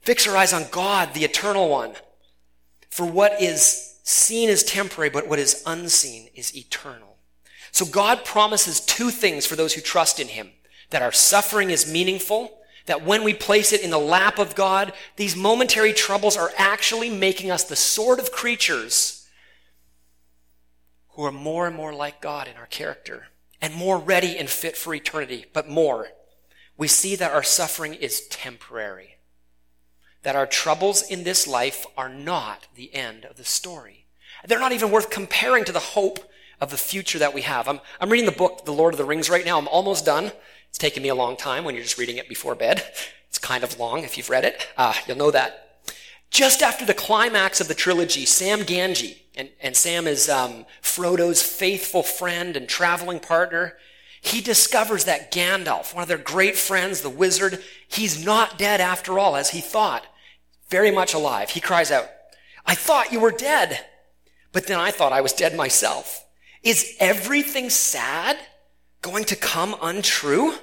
Fix 0.00 0.28
our 0.28 0.36
eyes 0.36 0.52
on 0.52 0.66
God, 0.70 1.14
the 1.14 1.24
eternal 1.24 1.68
one. 1.68 1.94
For 2.88 3.04
what 3.04 3.42
is 3.42 3.96
seen 4.04 4.48
is 4.48 4.62
temporary, 4.62 5.10
but 5.10 5.26
what 5.26 5.40
is 5.40 5.60
unseen 5.66 6.28
is 6.36 6.56
eternal. 6.56 7.16
So 7.72 7.84
God 7.84 8.24
promises 8.24 8.78
two 8.78 9.10
things 9.10 9.44
for 9.44 9.56
those 9.56 9.74
who 9.74 9.80
trust 9.80 10.20
in 10.20 10.28
Him. 10.28 10.50
That 10.90 11.02
our 11.02 11.10
suffering 11.10 11.70
is 11.70 11.92
meaningful, 11.92 12.60
that 12.86 13.04
when 13.04 13.24
we 13.24 13.34
place 13.34 13.72
it 13.72 13.82
in 13.82 13.90
the 13.90 13.98
lap 13.98 14.38
of 14.38 14.54
God, 14.54 14.92
these 15.16 15.34
momentary 15.34 15.92
troubles 15.92 16.36
are 16.36 16.52
actually 16.56 17.10
making 17.10 17.50
us 17.50 17.64
the 17.64 17.74
sort 17.74 18.20
of 18.20 18.30
creatures 18.30 19.17
who 21.18 21.24
are 21.24 21.32
more 21.32 21.66
and 21.66 21.74
more 21.74 21.92
like 21.92 22.20
God 22.20 22.46
in 22.46 22.56
our 22.56 22.66
character 22.66 23.26
and 23.60 23.74
more 23.74 23.98
ready 23.98 24.38
and 24.38 24.48
fit 24.48 24.76
for 24.76 24.94
eternity. 24.94 25.46
But 25.52 25.68
more, 25.68 26.10
we 26.76 26.86
see 26.86 27.16
that 27.16 27.32
our 27.32 27.42
suffering 27.42 27.94
is 27.94 28.28
temporary 28.28 29.16
that 30.22 30.36
our 30.36 30.46
troubles 30.46 31.02
in 31.02 31.24
this 31.24 31.48
life 31.48 31.86
are 31.96 32.08
not 32.08 32.68
the 32.76 32.94
end 32.94 33.24
of 33.24 33.36
the 33.36 33.44
story. 33.44 34.06
They're 34.46 34.60
not 34.60 34.70
even 34.70 34.92
worth 34.92 35.10
comparing 35.10 35.64
to 35.64 35.72
the 35.72 35.78
hope 35.80 36.20
of 36.60 36.70
the 36.70 36.76
future 36.76 37.18
that 37.18 37.34
we 37.34 37.42
have. 37.42 37.66
I'm, 37.66 37.80
I'm 38.00 38.10
reading 38.10 38.26
the 38.26 38.32
book, 38.36 38.64
The 38.64 38.72
Lord 38.72 38.94
of 38.94 38.98
the 38.98 39.04
Rings, 39.04 39.28
right 39.28 39.44
now. 39.44 39.58
I'm 39.58 39.68
almost 39.68 40.04
done. 40.04 40.30
It's 40.68 40.78
taken 40.78 41.02
me 41.02 41.08
a 41.08 41.16
long 41.16 41.36
time 41.36 41.64
when 41.64 41.74
you're 41.74 41.82
just 41.82 41.98
reading 41.98 42.18
it 42.18 42.28
before 42.28 42.54
bed. 42.54 42.84
It's 43.28 43.38
kind 43.38 43.64
of 43.64 43.78
long 43.78 44.04
if 44.04 44.16
you've 44.16 44.30
read 44.30 44.44
it. 44.44 44.66
Uh, 44.76 44.94
you'll 45.06 45.18
know 45.18 45.30
that. 45.30 45.67
Just 46.30 46.62
after 46.62 46.84
the 46.84 46.94
climax 46.94 47.60
of 47.60 47.68
the 47.68 47.74
trilogy, 47.74 48.26
Sam 48.26 48.60
Gamgee, 48.60 49.16
and, 49.34 49.50
and 49.60 49.76
Sam 49.76 50.06
is 50.06 50.28
um, 50.28 50.66
Frodo's 50.82 51.42
faithful 51.42 52.02
friend 52.02 52.56
and 52.56 52.68
traveling 52.68 53.20
partner, 53.20 53.78
he 54.20 54.40
discovers 54.40 55.04
that 55.04 55.32
Gandalf, 55.32 55.94
one 55.94 56.02
of 56.02 56.08
their 56.08 56.18
great 56.18 56.56
friends, 56.56 57.00
the 57.00 57.08
wizard, 57.08 57.62
he's 57.86 58.24
not 58.24 58.58
dead 58.58 58.80
after 58.80 59.18
all, 59.18 59.36
as 59.36 59.50
he 59.50 59.60
thought. 59.60 60.04
Very 60.68 60.90
much 60.90 61.14
alive. 61.14 61.50
He 61.50 61.60
cries 61.60 61.90
out, 61.90 62.08
I 62.66 62.74
thought 62.74 63.12
you 63.12 63.20
were 63.20 63.30
dead. 63.30 63.84
But 64.52 64.66
then 64.66 64.78
I 64.78 64.90
thought 64.90 65.12
I 65.12 65.20
was 65.20 65.32
dead 65.32 65.54
myself. 65.54 66.24
Is 66.62 66.96
everything 66.98 67.70
sad 67.70 68.36
going 69.02 69.24
to 69.24 69.36
come 69.36 69.76
untrue? 69.80 70.54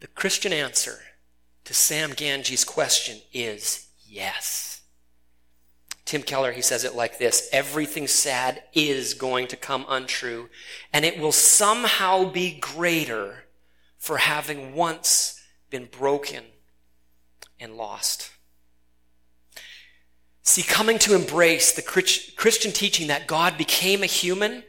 The 0.00 0.06
Christian 0.06 0.52
answer 0.52 1.00
to 1.68 1.74
Sam 1.74 2.12
Gamgee's 2.12 2.64
question 2.64 3.18
is 3.30 3.88
yes. 4.06 4.80
Tim 6.06 6.22
Keller, 6.22 6.52
he 6.52 6.62
says 6.62 6.82
it 6.82 6.94
like 6.94 7.18
this 7.18 7.46
Everything 7.52 8.06
sad 8.06 8.62
is 8.72 9.12
going 9.12 9.48
to 9.48 9.56
come 9.56 9.84
untrue, 9.86 10.48
and 10.94 11.04
it 11.04 11.18
will 11.18 11.30
somehow 11.30 12.30
be 12.30 12.58
greater 12.58 13.44
for 13.98 14.16
having 14.16 14.74
once 14.74 15.42
been 15.68 15.84
broken 15.84 16.42
and 17.60 17.76
lost. 17.76 18.30
See, 20.42 20.62
coming 20.62 20.98
to 21.00 21.14
embrace 21.14 21.72
the 21.72 21.82
Christian 21.82 22.72
teaching 22.72 23.08
that 23.08 23.26
God 23.26 23.58
became 23.58 24.02
a 24.02 24.06
human 24.06 24.64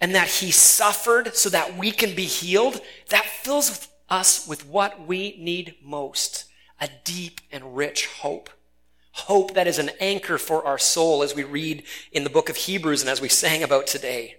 and 0.00 0.14
that 0.14 0.28
he 0.28 0.52
suffered 0.52 1.34
so 1.34 1.48
that 1.48 1.76
we 1.76 1.90
can 1.90 2.14
be 2.14 2.26
healed, 2.26 2.80
that 3.08 3.24
fills 3.24 3.88
us 4.08 4.46
with 4.46 4.66
what 4.66 5.06
we 5.06 5.36
need 5.38 5.76
most 5.82 6.44
a 6.80 6.88
deep 7.04 7.40
and 7.50 7.76
rich 7.76 8.06
hope. 8.06 8.50
Hope 9.12 9.54
that 9.54 9.66
is 9.66 9.78
an 9.78 9.90
anchor 9.98 10.38
for 10.38 10.64
our 10.64 10.78
soul 10.78 11.22
as 11.22 11.34
we 11.34 11.42
read 11.42 11.82
in 12.12 12.22
the 12.22 12.30
book 12.30 12.48
of 12.48 12.56
Hebrews 12.56 13.00
and 13.00 13.10
as 13.10 13.20
we 13.20 13.28
sang 13.28 13.64
about 13.64 13.88
today. 13.88 14.36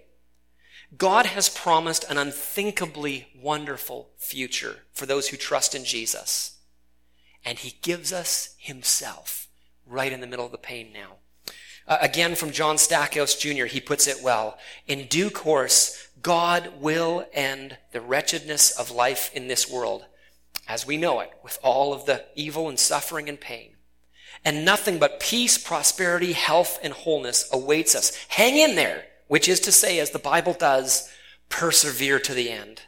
God 0.96 1.26
has 1.26 1.48
promised 1.48 2.04
an 2.08 2.18
unthinkably 2.18 3.28
wonderful 3.40 4.10
future 4.16 4.78
for 4.92 5.06
those 5.06 5.28
who 5.28 5.36
trust 5.36 5.74
in 5.74 5.84
Jesus. 5.84 6.58
And 7.44 7.58
he 7.58 7.78
gives 7.82 8.12
us 8.12 8.54
himself 8.58 9.48
right 9.86 10.12
in 10.12 10.20
the 10.20 10.26
middle 10.26 10.46
of 10.46 10.52
the 10.52 10.58
pain 10.58 10.92
now. 10.92 11.16
Uh, 11.86 11.98
again, 12.00 12.34
from 12.34 12.50
John 12.50 12.78
Stackhouse 12.78 13.34
Jr., 13.34 13.64
he 13.64 13.80
puts 13.80 14.06
it 14.06 14.22
well. 14.22 14.58
In 14.86 15.06
due 15.06 15.30
course, 15.30 16.09
God 16.22 16.72
will 16.80 17.26
end 17.32 17.78
the 17.92 18.00
wretchedness 18.00 18.70
of 18.78 18.90
life 18.90 19.30
in 19.34 19.48
this 19.48 19.70
world 19.70 20.04
as 20.70 20.86
we 20.86 20.96
know 20.96 21.18
it, 21.18 21.32
with 21.42 21.58
all 21.64 21.92
of 21.92 22.06
the 22.06 22.24
evil 22.36 22.68
and 22.68 22.78
suffering 22.78 23.28
and 23.28 23.40
pain. 23.40 23.74
And 24.44 24.64
nothing 24.64 25.00
but 25.00 25.18
peace, 25.18 25.58
prosperity, 25.58 26.32
health, 26.32 26.78
and 26.82 26.92
wholeness 26.92 27.48
awaits 27.52 27.96
us. 27.96 28.14
Hang 28.28 28.56
in 28.56 28.76
there, 28.76 29.04
which 29.26 29.48
is 29.48 29.58
to 29.60 29.72
say, 29.72 29.98
as 29.98 30.10
the 30.10 30.20
Bible 30.20 30.52
does, 30.52 31.10
persevere 31.48 32.20
to 32.20 32.32
the 32.32 32.50
end. 32.50 32.82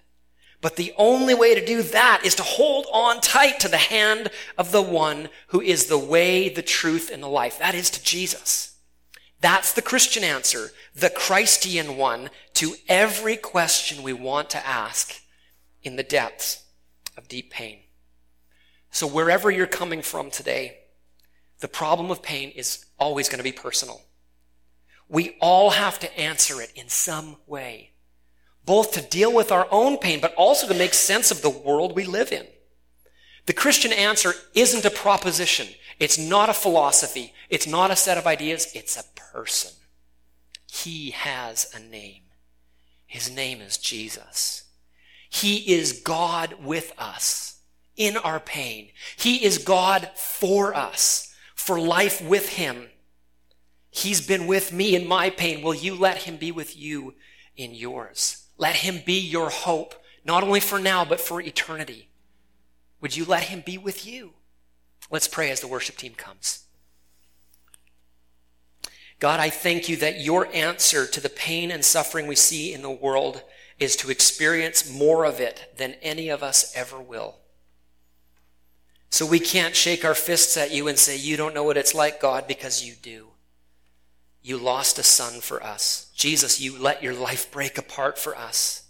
But 0.60 0.76
the 0.76 0.94
only 0.96 1.34
way 1.34 1.56
to 1.56 1.66
do 1.66 1.82
that 1.82 2.22
is 2.24 2.36
to 2.36 2.44
hold 2.44 2.86
on 2.92 3.20
tight 3.20 3.58
to 3.60 3.68
the 3.68 3.76
hand 3.76 4.30
of 4.56 4.70
the 4.70 4.80
one 4.80 5.28
who 5.48 5.60
is 5.60 5.86
the 5.86 5.98
way, 5.98 6.48
the 6.48 6.62
truth, 6.62 7.10
and 7.12 7.20
the 7.20 7.28
life. 7.28 7.58
That 7.58 7.74
is 7.74 7.90
to 7.90 8.04
Jesus. 8.04 8.76
That's 9.40 9.72
the 9.72 9.82
Christian 9.82 10.22
answer, 10.22 10.70
the 10.94 11.10
Christian 11.10 11.96
one 11.96 12.30
to 12.54 12.74
every 12.88 13.36
question 13.36 14.02
we 14.02 14.12
want 14.12 14.50
to 14.50 14.66
ask 14.66 15.14
in 15.82 15.96
the 15.96 16.02
depths 16.02 16.64
of 17.16 17.28
deep 17.28 17.50
pain. 17.50 17.80
So 18.90 19.06
wherever 19.06 19.50
you're 19.50 19.66
coming 19.66 20.02
from 20.02 20.30
today, 20.30 20.78
the 21.60 21.68
problem 21.68 22.10
of 22.10 22.22
pain 22.22 22.50
is 22.50 22.84
always 22.98 23.28
going 23.28 23.38
to 23.38 23.44
be 23.44 23.52
personal. 23.52 24.02
We 25.08 25.36
all 25.40 25.70
have 25.70 25.98
to 26.00 26.18
answer 26.18 26.60
it 26.60 26.72
in 26.74 26.88
some 26.88 27.36
way 27.46 27.92
both 28.64 28.92
to 28.92 29.02
deal 29.02 29.32
with 29.32 29.50
our 29.50 29.66
own 29.70 29.98
pain, 29.98 30.20
but 30.20 30.34
also 30.34 30.68
to 30.68 30.74
make 30.74 30.94
sense 30.94 31.30
of 31.30 31.42
the 31.42 31.50
world 31.50 31.94
we 31.94 32.04
live 32.04 32.32
in. 32.32 32.46
The 33.46 33.52
Christian 33.52 33.92
answer 33.92 34.34
isn't 34.54 34.84
a 34.84 34.90
proposition. 34.90 35.66
It's 35.98 36.18
not 36.18 36.48
a 36.48 36.54
philosophy. 36.54 37.32
It's 37.50 37.66
not 37.66 37.90
a 37.90 37.96
set 37.96 38.18
of 38.18 38.26
ideas. 38.26 38.68
It's 38.74 38.96
a 38.96 39.04
person. 39.16 39.72
He 40.72 41.10
has 41.10 41.70
a 41.74 41.78
name. 41.78 42.22
His 43.06 43.30
name 43.30 43.60
is 43.60 43.76
Jesus. 43.76 44.64
He 45.28 45.74
is 45.74 46.00
God 46.00 46.54
with 46.62 46.92
us 46.96 47.60
in 47.96 48.16
our 48.16 48.40
pain. 48.40 48.90
He 49.16 49.44
is 49.44 49.58
God 49.58 50.10
for 50.16 50.74
us, 50.74 51.34
for 51.54 51.78
life 51.78 52.22
with 52.22 52.50
Him. 52.50 52.88
He's 53.90 54.26
been 54.26 54.46
with 54.46 54.72
me 54.72 54.96
in 54.96 55.06
my 55.06 55.28
pain. 55.28 55.62
Will 55.62 55.74
you 55.74 55.94
let 55.94 56.18
Him 56.18 56.36
be 56.36 56.50
with 56.50 56.76
you 56.76 57.14
in 57.56 57.74
yours? 57.74 58.42
Let 58.62 58.76
him 58.76 59.02
be 59.04 59.18
your 59.18 59.50
hope, 59.50 59.94
not 60.24 60.44
only 60.44 60.60
for 60.60 60.78
now, 60.78 61.04
but 61.04 61.20
for 61.20 61.40
eternity. 61.40 62.08
Would 63.00 63.16
you 63.16 63.24
let 63.24 63.44
him 63.44 63.62
be 63.66 63.76
with 63.76 64.06
you? 64.06 64.34
Let's 65.10 65.26
pray 65.26 65.50
as 65.50 65.60
the 65.60 65.66
worship 65.66 65.96
team 65.96 66.14
comes. 66.14 66.64
God, 69.22 69.38
I 69.38 69.50
thank 69.50 69.88
you 69.88 69.94
that 69.98 70.20
your 70.20 70.48
answer 70.52 71.06
to 71.06 71.20
the 71.20 71.28
pain 71.28 71.70
and 71.70 71.84
suffering 71.84 72.26
we 72.26 72.34
see 72.34 72.74
in 72.74 72.82
the 72.82 72.90
world 72.90 73.40
is 73.78 73.94
to 73.98 74.10
experience 74.10 74.90
more 74.90 75.24
of 75.24 75.38
it 75.38 75.72
than 75.76 75.94
any 76.02 76.28
of 76.28 76.42
us 76.42 76.72
ever 76.74 77.00
will. 77.00 77.36
So 79.10 79.24
we 79.24 79.38
can't 79.38 79.76
shake 79.76 80.04
our 80.04 80.16
fists 80.16 80.56
at 80.56 80.72
you 80.72 80.88
and 80.88 80.98
say, 80.98 81.16
You 81.16 81.36
don't 81.36 81.54
know 81.54 81.62
what 81.62 81.76
it's 81.76 81.94
like, 81.94 82.20
God, 82.20 82.48
because 82.48 82.84
you 82.84 82.94
do. 83.00 83.28
You 84.42 84.58
lost 84.58 84.98
a 84.98 85.04
son 85.04 85.40
for 85.40 85.62
us. 85.62 86.10
Jesus, 86.16 86.60
you 86.60 86.76
let 86.76 87.00
your 87.00 87.14
life 87.14 87.48
break 87.52 87.78
apart 87.78 88.18
for 88.18 88.36
us. 88.36 88.88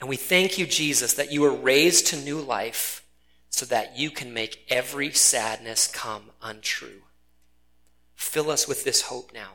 And 0.00 0.08
we 0.08 0.16
thank 0.16 0.56
you, 0.56 0.66
Jesus, 0.66 1.12
that 1.12 1.30
you 1.30 1.42
were 1.42 1.54
raised 1.54 2.06
to 2.06 2.16
new 2.16 2.40
life 2.40 3.04
so 3.50 3.66
that 3.66 3.98
you 3.98 4.10
can 4.10 4.32
make 4.32 4.64
every 4.70 5.10
sadness 5.12 5.86
come 5.86 6.30
untrue. 6.40 7.02
Fill 8.22 8.50
us 8.50 8.68
with 8.68 8.84
this 8.84 9.02
hope 9.02 9.32
now. 9.34 9.52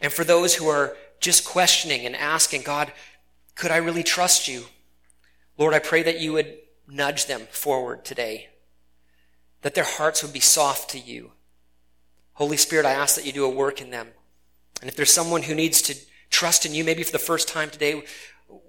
And 0.00 0.12
for 0.12 0.24
those 0.24 0.54
who 0.56 0.68
are 0.68 0.96
just 1.20 1.44
questioning 1.44 2.04
and 2.04 2.16
asking, 2.16 2.62
God, 2.62 2.92
could 3.54 3.70
I 3.70 3.76
really 3.76 4.02
trust 4.02 4.48
you? 4.48 4.64
Lord, 5.56 5.74
I 5.74 5.78
pray 5.78 6.02
that 6.02 6.20
you 6.20 6.32
would 6.34 6.58
nudge 6.88 7.26
them 7.26 7.46
forward 7.50 8.04
today, 8.04 8.48
that 9.62 9.74
their 9.74 9.84
hearts 9.84 10.22
would 10.22 10.32
be 10.32 10.40
soft 10.40 10.90
to 10.90 10.98
you, 10.98 11.32
Holy 12.36 12.58
Spirit, 12.58 12.84
I 12.84 12.92
ask 12.92 13.16
that 13.16 13.24
you 13.24 13.32
do 13.32 13.46
a 13.46 13.50
work 13.50 13.80
in 13.80 13.88
them. 13.88 14.08
And 14.82 14.90
if 14.90 14.96
there's 14.96 15.10
someone 15.10 15.42
who 15.42 15.54
needs 15.54 15.80
to 15.82 15.96
trust 16.28 16.66
in 16.66 16.74
you, 16.74 16.84
maybe 16.84 17.02
for 17.02 17.12
the 17.12 17.18
first 17.18 17.48
time 17.48 17.70
today, 17.70 18.02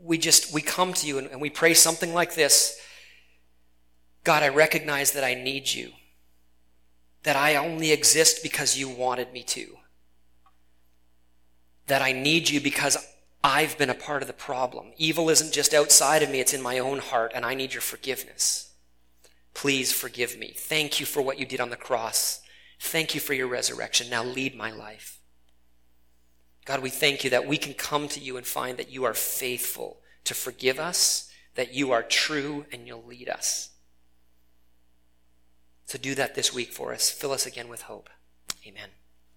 we 0.01 0.17
just, 0.17 0.53
we 0.53 0.61
come 0.61 0.93
to 0.93 1.05
you 1.05 1.17
and, 1.17 1.27
and 1.27 1.41
we 1.41 1.49
pray 1.49 1.73
something 1.73 2.13
like 2.13 2.35
this. 2.35 2.79
God, 4.23 4.41
I 4.41 4.47
recognize 4.47 5.11
that 5.11 5.25
I 5.25 5.33
need 5.33 5.69
you. 5.69 5.91
That 7.27 7.35
I 7.35 7.57
only 7.57 7.91
exist 7.91 8.41
because 8.41 8.77
you 8.77 8.87
wanted 8.87 9.33
me 9.33 9.43
to. 9.43 9.79
That 11.87 12.01
I 12.01 12.13
need 12.13 12.49
you 12.49 12.61
because 12.61 12.95
I've 13.43 13.77
been 13.77 13.89
a 13.89 13.93
part 13.93 14.21
of 14.21 14.29
the 14.29 14.33
problem. 14.33 14.93
Evil 14.95 15.29
isn't 15.29 15.51
just 15.51 15.73
outside 15.73 16.23
of 16.23 16.29
me, 16.29 16.39
it's 16.39 16.53
in 16.53 16.61
my 16.61 16.79
own 16.79 16.99
heart, 16.99 17.33
and 17.35 17.43
I 17.43 17.53
need 17.53 17.73
your 17.73 17.81
forgiveness. 17.81 18.71
Please 19.53 19.91
forgive 19.91 20.39
me. 20.39 20.53
Thank 20.55 21.01
you 21.01 21.05
for 21.05 21.21
what 21.21 21.37
you 21.37 21.45
did 21.45 21.59
on 21.59 21.69
the 21.69 21.75
cross. 21.75 22.39
Thank 22.79 23.13
you 23.13 23.19
for 23.19 23.33
your 23.33 23.47
resurrection. 23.47 24.09
Now 24.09 24.23
lead 24.23 24.55
my 24.55 24.71
life. 24.71 25.19
God, 26.63 26.81
we 26.81 26.89
thank 26.89 27.25
you 27.25 27.29
that 27.31 27.45
we 27.45 27.57
can 27.57 27.73
come 27.73 28.07
to 28.07 28.21
you 28.21 28.37
and 28.37 28.47
find 28.47 28.77
that 28.77 28.89
you 28.89 29.03
are 29.03 29.13
faithful 29.13 29.99
to 30.23 30.33
forgive 30.33 30.79
us, 30.79 31.29
that 31.55 31.73
you 31.73 31.91
are 31.91 32.03
true, 32.03 32.65
and 32.71 32.87
you'll 32.87 33.03
lead 33.05 33.27
us. 33.27 33.71
So 35.87 35.97
do 35.97 36.15
that 36.15 36.35
this 36.35 36.53
week 36.53 36.73
for 36.73 36.93
us. 36.93 37.09
Fill 37.09 37.31
us 37.31 37.45
again 37.45 37.69
with 37.69 37.83
hope. 37.83 38.09
Amen. 38.67 38.89